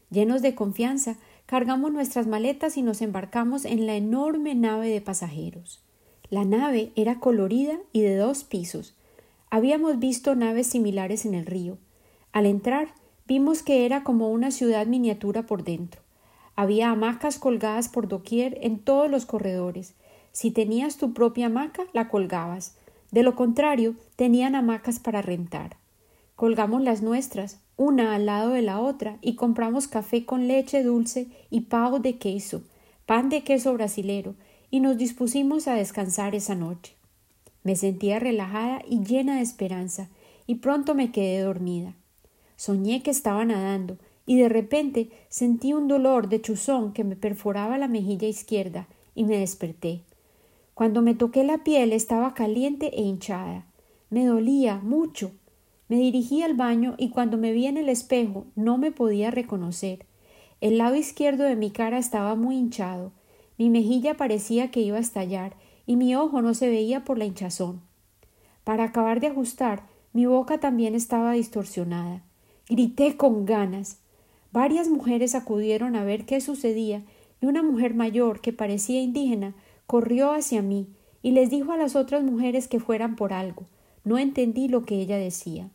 Llenos 0.10 0.42
de 0.42 0.56
confianza, 0.56 1.18
cargamos 1.46 1.92
nuestras 1.92 2.26
maletas 2.26 2.76
y 2.76 2.82
nos 2.82 3.04
embarcamos 3.04 3.66
en 3.66 3.86
la 3.86 3.96
enorme 3.96 4.56
nave 4.56 4.90
de 4.90 5.02
pasajeros. 5.02 5.82
La 6.32 6.46
nave 6.46 6.92
era 6.96 7.20
colorida 7.20 7.78
y 7.94 8.02
de 8.02 8.16
dos 8.16 8.44
pisos. 8.44 8.96
Habíamos 9.52 10.00
visto 10.00 10.34
naves 10.34 10.66
similares 10.66 11.26
en 11.26 11.36
el 11.36 11.46
río. 11.46 11.78
Al 12.32 12.48
entrar, 12.48 12.96
Vimos 13.30 13.62
que 13.62 13.86
era 13.86 14.04
como 14.04 14.32
una 14.32 14.50
ciudad 14.50 14.88
miniatura 14.88 15.44
por 15.44 15.64
dentro. 15.64 16.02
Había 16.56 16.90
hamacas 16.90 17.38
colgadas 17.38 17.88
por 17.88 18.08
doquier 18.08 18.58
en 18.64 18.80
todos 18.80 19.08
los 19.08 19.28
corredores. 19.28 19.94
Si 20.32 20.50
tenías 20.50 20.98
tu 20.98 21.14
propia 21.14 21.46
hamaca, 21.46 21.84
la 21.94 22.10
colgabas. 22.10 22.76
De 23.12 23.22
lo 23.22 23.36
contrario, 23.36 23.94
tenían 24.16 24.56
hamacas 24.56 24.98
para 24.98 25.22
rentar. 25.22 25.78
Colgamos 26.36 26.82
las 26.82 27.04
nuestras, 27.04 27.60
una 27.78 28.16
al 28.16 28.26
lado 28.26 28.50
de 28.50 28.64
la 28.64 28.80
otra, 28.80 29.20
y 29.22 29.36
compramos 29.36 29.88
café 29.88 30.26
con 30.26 30.48
leche 30.48 30.82
dulce 30.82 31.28
y 31.52 31.62
pavo 31.62 32.00
de 32.00 32.18
queso, 32.18 32.64
pan 33.06 33.30
de 33.30 33.44
queso 33.44 33.76
brasilero, 33.76 34.34
y 34.72 34.80
nos 34.80 34.98
dispusimos 34.98 35.68
a 35.68 35.76
descansar 35.76 36.34
esa 36.34 36.56
noche. 36.56 36.96
Me 37.62 37.76
sentía 37.76 38.18
relajada 38.18 38.82
y 38.90 39.04
llena 39.04 39.36
de 39.36 39.44
esperanza, 39.44 40.10
y 40.48 40.56
pronto 40.56 40.96
me 40.96 41.12
quedé 41.12 41.42
dormida. 41.42 41.94
Soñé 42.60 43.02
que 43.04 43.10
estaba 43.10 43.46
nadando 43.46 43.96
y 44.26 44.36
de 44.36 44.50
repente 44.50 45.12
sentí 45.30 45.72
un 45.72 45.88
dolor 45.88 46.28
de 46.28 46.42
chuzón 46.42 46.92
que 46.92 47.06
me 47.06 47.16
perforaba 47.16 47.78
la 47.78 47.88
mejilla 47.88 48.28
izquierda 48.28 48.90
y 49.16 49.24
me 49.24 49.38
desperté. 49.38 50.02
Cuando 50.74 51.02
me 51.02 51.16
toqué 51.16 51.46
la 51.46 51.64
piel 51.64 51.94
estaba 51.94 52.34
caliente 52.34 52.88
e 52.88 53.02
hinchada. 53.02 53.66
Me 54.10 54.26
dolía 54.26 54.82
mucho. 54.84 55.32
Me 55.88 55.96
dirigí 56.00 56.44
al 56.44 56.54
baño 56.54 56.96
y 56.98 57.12
cuando 57.12 57.38
me 57.38 57.54
vi 57.54 57.66
en 57.66 57.78
el 57.78 57.88
espejo 57.88 58.46
no 58.58 58.78
me 58.78 58.92
podía 58.92 59.32
reconocer. 59.32 60.06
El 60.60 60.80
lado 60.80 60.98
izquierdo 60.98 61.46
de 61.46 61.56
mi 61.56 61.72
cara 61.72 61.98
estaba 61.98 62.36
muy 62.36 62.58
hinchado. 62.58 63.14
Mi 63.58 63.70
mejilla 63.70 64.18
parecía 64.18 64.70
que 64.70 64.82
iba 64.82 64.98
a 64.98 65.00
estallar 65.00 65.54
y 65.86 65.96
mi 65.96 66.14
ojo 66.14 66.42
no 66.42 66.54
se 66.54 66.68
veía 66.68 67.06
por 67.06 67.18
la 67.18 67.24
hinchazón. 67.24 67.80
Para 68.66 68.84
acabar 68.84 69.22
de 69.22 69.28
ajustar, 69.28 69.84
mi 70.12 70.26
boca 70.26 70.60
también 70.60 70.94
estaba 70.94 71.32
distorsionada. 71.32 72.22
Grité 72.70 73.18
con 73.18 73.48
ganas. 73.48 73.98
Varias 74.52 74.90
mujeres 74.90 75.34
acudieron 75.34 75.96
a 75.96 76.04
ver 76.04 76.28
qué 76.28 76.40
sucedía 76.40 77.02
y 77.42 77.48
una 77.48 77.64
mujer 77.64 77.96
mayor 77.96 78.42
que 78.42 78.54
parecía 78.54 79.02
indígena 79.02 79.56
corrió 79.88 80.34
hacia 80.34 80.62
mí 80.62 80.88
y 81.24 81.32
les 81.32 81.50
dijo 81.50 81.72
a 81.72 81.78
las 81.78 81.96
otras 81.96 82.24
mujeres 82.24 82.68
que 82.68 82.80
fueran 82.80 83.16
por 83.16 83.34
algo. 83.34 83.64
No 84.04 84.20
entendí 84.20 84.68
lo 84.68 84.84
que 84.84 85.02
ella 85.02 85.18
decía. 85.18 85.72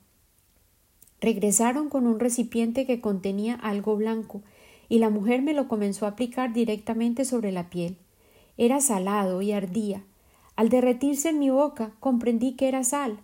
Regresaron 1.21 1.89
con 1.89 2.07
un 2.07 2.21
recipiente 2.21 2.87
que 2.87 3.01
contenía 3.01 3.55
algo 3.57 3.97
blanco, 3.97 4.43
y 4.89 4.99
la 4.99 5.11
mujer 5.11 5.43
me 5.43 5.55
lo 5.55 5.67
comenzó 5.67 6.05
a 6.05 6.11
aplicar 6.11 6.53
directamente 6.53 7.25
sobre 7.25 7.51
la 7.51 7.71
piel. 7.71 7.97
Era 8.57 8.81
salado 8.81 9.43
y 9.43 9.51
ardía. 9.51 10.05
Al 10.55 10.69
derretirse 10.69 11.31
en 11.31 11.41
mi 11.41 11.51
boca 11.51 11.93
comprendí 11.99 12.53
que 12.53 12.69
era 12.69 12.85
sal. 12.85 13.19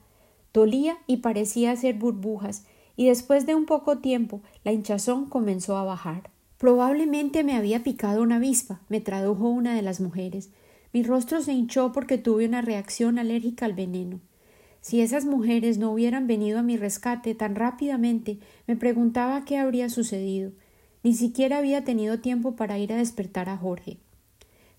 Dolía 0.53 0.99
y 1.07 1.19
parecía 1.19 1.71
hacer 1.71 1.95
burbujas, 1.95 2.65
y 3.01 3.07
después 3.07 3.47
de 3.47 3.55
un 3.55 3.65
poco 3.65 3.97
tiempo 3.97 4.43
la 4.63 4.73
hinchazón 4.73 5.25
comenzó 5.25 5.79
a 5.79 5.85
bajar. 5.85 6.29
Probablemente 6.59 7.45
me 7.45 7.57
había 7.57 7.83
picado 7.83 8.21
una 8.21 8.37
avispa, 8.37 8.83
me 8.91 9.01
tradujo 9.01 9.49
una 9.49 9.75
de 9.75 9.81
las 9.81 10.03
mujeres. 10.03 10.51
Mi 10.93 11.03
rostro 11.03 11.41
se 11.41 11.55
hinchó 11.55 11.93
porque 11.93 12.19
tuve 12.19 12.45
una 12.45 12.61
reacción 12.61 13.19
alérgica 13.19 13.65
al 13.65 13.73
veneno. 13.73 14.21
Si 14.83 15.01
esas 15.01 15.25
mujeres 15.25 15.79
no 15.79 15.91
hubieran 15.93 16.27
venido 16.27 16.59
a 16.59 16.63
mi 16.63 16.77
rescate 16.77 17.35
tan 17.35 17.55
rápidamente, 17.55 18.39
me 18.67 18.77
preguntaba 18.77 19.47
qué 19.47 19.57
habría 19.57 19.89
sucedido. 19.89 20.53
Ni 21.03 21.15
siquiera 21.15 21.57
había 21.57 21.85
tenido 21.85 22.19
tiempo 22.19 22.55
para 22.55 22.79
ir 22.79 22.93
a 22.93 22.99
despertar 22.99 23.49
a 23.49 23.57
Jorge. 23.57 23.97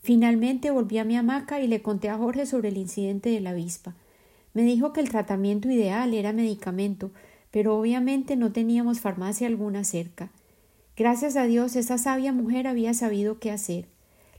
Finalmente 0.04 0.70
volví 0.70 1.00
a 1.00 1.06
mi 1.06 1.18
hamaca 1.18 1.60
y 1.60 1.66
le 1.66 1.82
conté 1.82 2.10
a 2.10 2.20
Jorge 2.20 2.46
sobre 2.46 2.70
el 2.70 2.78
incidente 2.78 3.32
de 3.32 3.40
la 3.40 3.50
avispa. 3.50 3.96
Me 4.54 4.62
dijo 4.62 4.94
que 4.94 5.00
el 5.00 5.10
tratamiento 5.10 5.72
ideal 5.72 6.14
era 6.14 6.34
medicamento, 6.34 7.10
pero 7.52 7.78
obviamente 7.78 8.36
no 8.36 8.52
teníamos 8.52 9.00
farmacia 9.00 9.48
alguna 9.48 9.84
cerca. 9.84 10.32
Gracias 10.98 11.36
a 11.36 11.44
Dios 11.44 11.76
esa 11.76 11.98
sabia 11.98 12.34
mujer 12.34 12.68
había 12.68 12.94
sabido 12.94 13.40
qué 13.40 13.52
hacer. 13.52 13.88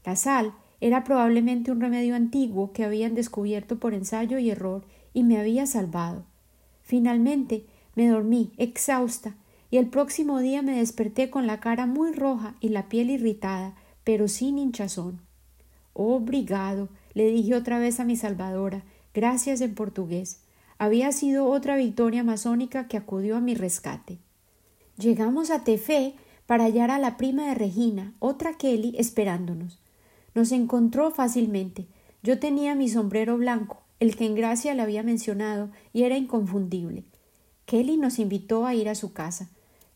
La 0.05 0.17
sal 0.17 0.55
era 0.81 1.05
probablemente 1.05 1.71
un 1.71 1.81
remedio 1.81 2.15
antiguo 2.17 2.73
que 2.73 2.85
habían 2.85 3.15
descubierto 3.15 3.79
por 3.79 3.95
ensayo 3.95 4.39
y 4.39 4.51
error 4.51 4.85
y 5.15 5.23
me 5.23 5.39
había 5.39 5.67
salvado. 5.67 6.25
Finalmente 6.83 7.67
me 7.95 8.09
dormí, 8.09 8.53
exhausta, 8.57 9.37
y 9.71 9.79
el 9.79 9.87
próximo 9.87 10.41
día 10.41 10.61
me 10.61 10.77
desperté 10.77 11.31
con 11.31 11.47
la 11.47 11.61
cara 11.61 11.87
muy 11.87 12.13
roja 12.13 12.57
y 12.61 12.69
la 12.69 12.89
piel 12.89 13.11
irritada, 13.11 13.75
pero 14.05 14.29
sin 14.29 14.59
hinchazón. 14.59 15.21
Oh, 15.95 16.21
brigado, 16.21 16.89
le 17.15 17.27
dije 17.31 17.55
otra 17.55 17.79
vez 17.79 18.01
a 18.01 18.05
mi 18.05 18.17
salvadora, 18.17 18.83
gracias 19.15 19.61
en 19.61 19.75
portugués. 19.75 20.42
Había 20.83 21.13
sido 21.13 21.47
otra 21.47 21.77
victoria 21.77 22.25
masónica 22.25 22.89
que 22.89 22.97
acudió 22.97 23.37
a 23.37 23.41
mi 23.41 23.55
rescate. 23.55 24.19
Llegamos 24.99 25.53
a 25.53 25.63
Tefé 25.63 26.17
para 26.45 26.65
hallar 26.65 26.91
a 26.91 26.99
la 26.99 27.17
prima 27.17 27.47
de 27.47 27.55
Regina, 27.55 28.15
otra 28.19 28.55
Kelly, 28.55 28.97
esperándonos. 28.99 29.79
Nos 30.35 30.51
encontró 30.51 31.13
fácilmente. 31.13 31.87
Yo 32.25 32.41
tenía 32.41 32.75
mi 32.75 32.89
sombrero 32.89 33.39
blanco, 33.39 33.81
el 34.01 34.17
que 34.17 34.27
en 34.27 34.35
Gracia 34.35 34.75
le 34.75 34.83
había 34.83 35.05
mencionado, 35.05 35.71
y 35.93 36.03
era 36.03 36.17
inconfundible. 36.17 37.05
Kelly 37.65 37.97
nos 37.97 38.19
invitó 38.19 38.67
a 38.67 38.75
ir 38.75 38.89
a 38.89 38.97
su 38.97 39.13
casa. 39.13 39.51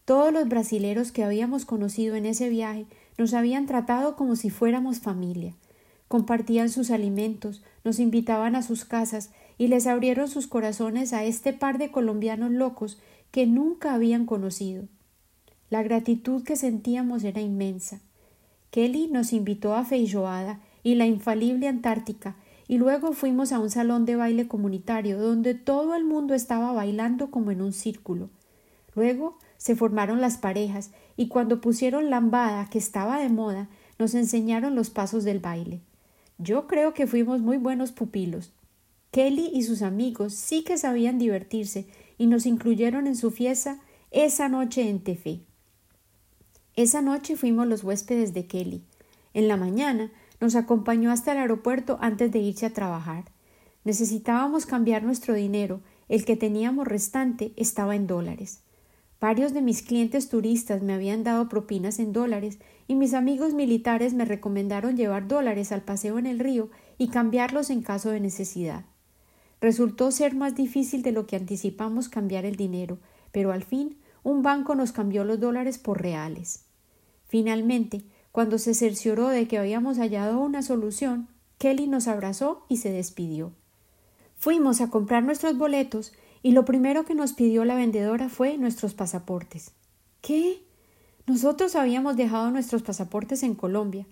Todos 0.05 0.33
los 0.33 0.49
brasileros 0.49 1.11
que 1.11 1.25
habíamos 1.25 1.65
conocido 1.65 2.15
en 2.15 2.27
ese 2.27 2.49
viaje 2.49 2.87
nos 3.19 3.35
habían 3.35 3.67
tratado 3.67 4.15
como 4.15 4.37
si 4.37 4.51
fuéramos 4.51 5.01
familia 5.01 5.57
compartían 6.09 6.71
sus 6.71 6.91
alimentos, 6.91 7.63
nos 7.85 7.99
invitaban 7.99 8.55
a 8.55 8.63
sus 8.63 8.85
casas 8.85 9.31
y 9.59 9.69
les 9.69 9.87
abrieron 9.87 10.29
sus 10.29 10.47
corazones 10.47 11.13
a 11.13 11.25
este 11.25 11.53
par 11.53 11.79
de 11.79 11.91
colombianos 11.91 12.51
locos 12.51 13.01
que 13.31 13.47
nunca 13.47 13.95
habían 13.95 14.27
conocido. 14.27 14.85
La 15.71 15.83
gratitud 15.83 16.45
que 16.45 16.57
sentíamos 16.57 17.25
era 17.25 17.41
inmensa. 17.41 18.01
Kelly 18.71 19.09
nos 19.09 19.33
invitó 19.33 19.75
a 19.75 19.85
Feijoada 19.85 20.61
y 20.83 20.95
la 20.95 21.07
infalible 21.07 21.67
Antártica, 21.67 22.37
y 22.69 22.79
luego 22.79 23.13
fuimos 23.13 23.53
a 23.53 23.59
un 23.59 23.71
salón 23.71 24.07
de 24.07 24.17
baile 24.17 24.49
comunitario 24.49 25.19
donde 25.19 25.55
todo 25.55 25.95
el 25.95 26.05
mundo 26.05 26.35
estaba 26.35 26.73
bailando 26.73 27.31
como 27.31 27.51
en 27.51 27.63
un 27.63 27.73
círculo. 27.73 28.29
Luego 28.95 29.39
se 29.57 29.77
formaron 29.77 30.21
las 30.21 30.37
parejas 30.37 30.91
y 31.17 31.29
cuando 31.29 31.61
pusieron 31.61 32.11
lambada, 32.11 32.69
que 32.69 32.79
estaba 32.79 33.21
de 33.21 33.29
moda, 33.29 33.69
nos 33.99 34.15
enseñaron 34.15 34.75
los 34.75 34.91
pasos 34.91 35.25
del 35.25 35.39
baile. 35.39 35.81
Yo 36.39 36.67
creo 36.67 36.93
que 36.93 37.07
fuimos 37.07 37.41
muy 37.41 37.57
buenos 37.57 37.93
pupilos. 37.93 38.53
Kelly 39.11 39.51
y 39.53 39.63
sus 39.63 39.83
amigos 39.83 40.35
sí 40.35 40.63
que 40.63 40.79
sabían 40.79 41.19
divertirse 41.19 41.87
y 42.19 42.27
nos 42.27 42.47
incluyeron 42.47 43.07
en 43.07 43.17
su 43.17 43.31
fiesta 43.31 43.81
esa 44.11 44.49
noche 44.49 44.89
en 44.89 45.01
Tefé. 45.03 45.41
Esa 46.75 47.01
noche 47.01 47.37
fuimos 47.37 47.67
los 47.67 47.85
huéspedes 47.85 48.35
de 48.35 48.47
Kelly. 48.47 48.83
En 49.33 49.49
la 49.49 49.57
mañana 49.57 50.13
nos 50.41 50.55
acompañó 50.55 51.11
hasta 51.11 51.33
el 51.33 51.39
aeropuerto 51.39 51.99
antes 52.01 52.31
de 52.31 52.39
irse 52.41 52.67
a 52.67 52.73
trabajar. 52.73 53.25
Necesitábamos 53.85 54.67
cambiar 54.67 55.03
nuestro 55.03 55.35
dinero, 55.35 55.81
el 56.09 56.25
que 56.25 56.37
teníamos 56.37 56.87
restante 56.87 57.53
estaba 57.57 57.97
en 57.97 58.07
dólares. 58.07 58.61
Varios 59.21 59.55
de 59.55 59.63
mis 59.63 59.83
clientes 59.83 60.29
turistas 60.29 60.83
me 60.83 60.93
habían 60.93 61.25
dado 61.25 61.49
propinas 61.49 61.99
en 61.99 62.13
dólares 62.13 62.59
y 62.87 62.95
mis 62.97 63.15
amigos 63.15 63.55
militares 63.55 64.13
me 64.13 64.27
recomendaron 64.27 64.97
llevar 64.97 65.27
dólares 65.27 65.73
al 65.73 65.83
paseo 65.83 66.19
en 66.19 66.27
el 66.27 66.39
río 66.39 66.69
y 66.99 67.09
cambiarlos 67.09 67.71
en 67.71 67.83
caso 67.83 68.11
de 68.11 68.21
necesidad. 68.21 68.85
Resultó 69.61 70.11
ser 70.11 70.35
más 70.35 70.55
difícil 70.55 71.03
de 71.03 71.13
lo 71.13 71.27
que 71.27 71.37
anticipamos 71.37 72.09
cambiar 72.09 72.45
el 72.45 72.57
dinero, 72.57 72.99
pero 73.33 73.53
al 73.53 73.65
fin 73.65 73.99
un 74.23 74.43
banco 74.43 74.75
nos 74.75 74.93
cambió 74.93 75.25
los 75.25 75.41
dólares 75.41 75.79
por 75.79 76.03
reales. 76.03 76.65
Finalmente, 77.27 78.03
cuando 78.33 78.59
se 78.59 78.75
cercioró 78.75 79.29
de 79.29 79.49
que 79.49 79.59
habíamos 79.59 79.99
hallado 79.99 80.41
una 80.41 80.63
solución, 80.63 81.29
Kelly 81.59 81.87
nos 81.87 82.07
abrazó 82.07 82.67
y 82.69 82.77
se 82.79 82.91
despidió. 82.91 83.53
Fuimos 84.37 84.81
a 84.81 84.91
comprar 84.91 85.23
nuestros 85.23 85.57
boletos 85.57 86.13
y 86.43 86.53
lo 86.53 86.65
primero 86.65 87.05
que 87.05 87.15
nos 87.15 87.33
pidió 87.33 87.65
la 87.65 87.75
vendedora 87.75 88.29
fue 88.29 88.59
nuestros 88.59 88.95
pasaportes. 88.95 89.73
¿Qué? 90.21 90.63
Nosotros 91.27 91.75
habíamos 91.75 92.17
dejado 92.17 92.51
nuestros 92.51 92.83
pasaportes 92.83 93.43
en 93.43 93.55
Colombia. 93.55 94.07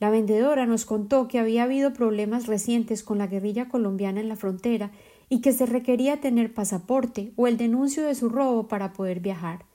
La 0.00 0.08
vendedora 0.08 0.64
nos 0.64 0.86
contó 0.86 1.28
que 1.28 1.38
había 1.38 1.64
habido 1.64 1.92
problemas 1.92 2.46
recientes 2.46 3.02
con 3.02 3.18
la 3.18 3.26
guerrilla 3.26 3.68
colombiana 3.68 4.20
en 4.20 4.30
la 4.30 4.36
frontera 4.36 4.90
y 5.28 5.42
que 5.42 5.52
se 5.52 5.66
requería 5.66 6.22
tener 6.22 6.54
pasaporte 6.54 7.32
o 7.36 7.46
el 7.46 7.58
denuncio 7.58 8.04
de 8.06 8.14
su 8.14 8.30
robo 8.30 8.66
para 8.66 8.94
poder 8.94 9.20
viajar. 9.20 9.66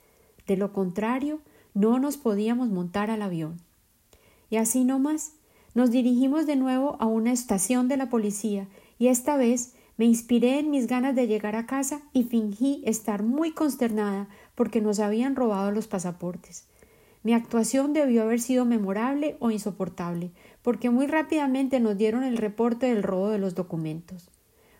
De 0.48 0.56
lo 0.56 0.72
contrario, 0.72 1.40
no 1.74 2.00
nos 2.00 2.16
podíamos 2.16 2.68
montar 2.68 3.08
al 3.08 3.22
avión. 3.22 3.60
Y 4.50 4.56
así 4.56 4.84
no 4.84 4.98
más, 4.98 5.34
nos 5.74 5.92
dirigimos 5.92 6.46
de 6.46 6.56
nuevo 6.56 6.96
a 6.98 7.06
una 7.06 7.32
estación 7.32 7.86
de 7.86 7.96
la 7.96 8.08
policía 8.08 8.66
y 8.98 9.06
esta 9.06 9.36
vez 9.36 9.74
me 9.96 10.06
inspiré 10.06 10.58
en 10.58 10.70
mis 10.70 10.88
ganas 10.88 11.14
de 11.14 11.28
llegar 11.28 11.54
a 11.54 11.66
casa 11.66 12.02
y 12.12 12.24
fingí 12.24 12.82
estar 12.84 13.22
muy 13.22 13.52
consternada 13.52 14.28
porque 14.56 14.80
nos 14.80 14.98
habían 14.98 15.36
robado 15.36 15.70
los 15.70 15.86
pasaportes. 15.86 16.66
Mi 17.26 17.34
actuación 17.34 17.92
debió 17.92 18.22
haber 18.22 18.40
sido 18.40 18.64
memorable 18.64 19.36
o 19.40 19.50
insoportable, 19.50 20.30
porque 20.62 20.90
muy 20.90 21.08
rápidamente 21.08 21.80
nos 21.80 21.98
dieron 21.98 22.22
el 22.22 22.36
reporte 22.36 22.86
del 22.86 23.02
robo 23.02 23.30
de 23.30 23.40
los 23.40 23.56
documentos. 23.56 24.30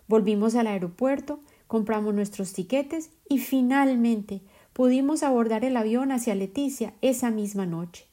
Volvimos 0.06 0.54
al 0.54 0.68
aeropuerto, 0.68 1.40
compramos 1.66 2.14
nuestros 2.14 2.52
tiquetes 2.52 3.10
y 3.28 3.38
finalmente 3.38 4.42
pudimos 4.74 5.24
abordar 5.24 5.64
el 5.64 5.76
avión 5.76 6.12
hacia 6.12 6.36
Leticia 6.36 6.94
esa 7.02 7.32
misma 7.32 7.66
noche. 7.66 8.06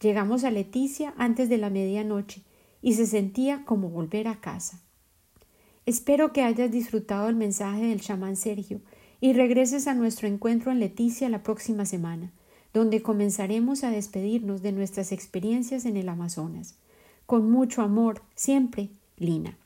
Llegamos 0.00 0.42
a 0.42 0.50
Leticia 0.50 1.14
antes 1.16 1.48
de 1.48 1.58
la 1.58 1.70
medianoche 1.70 2.42
y 2.82 2.94
se 2.94 3.06
sentía 3.06 3.64
como 3.66 3.88
volver 3.88 4.26
a 4.26 4.40
casa. 4.40 4.80
Espero 5.86 6.32
que 6.32 6.42
hayas 6.42 6.72
disfrutado 6.72 7.28
el 7.28 7.36
mensaje 7.36 7.84
del 7.84 8.00
chamán 8.00 8.34
Sergio 8.34 8.80
y 9.20 9.32
regreses 9.32 9.86
a 9.86 9.94
nuestro 9.94 10.26
encuentro 10.26 10.72
en 10.72 10.80
Leticia 10.80 11.28
la 11.28 11.44
próxima 11.44 11.84
semana, 11.86 12.32
donde 12.72 13.02
comenzaremos 13.02 13.84
a 13.84 13.90
despedirnos 13.90 14.62
de 14.62 14.72
nuestras 14.72 15.12
experiencias 15.12 15.84
en 15.84 15.96
el 15.96 16.08
Amazonas. 16.08 16.76
Con 17.26 17.50
mucho 17.50 17.82
amor, 17.82 18.22
siempre, 18.34 18.90
Lina. 19.16 19.56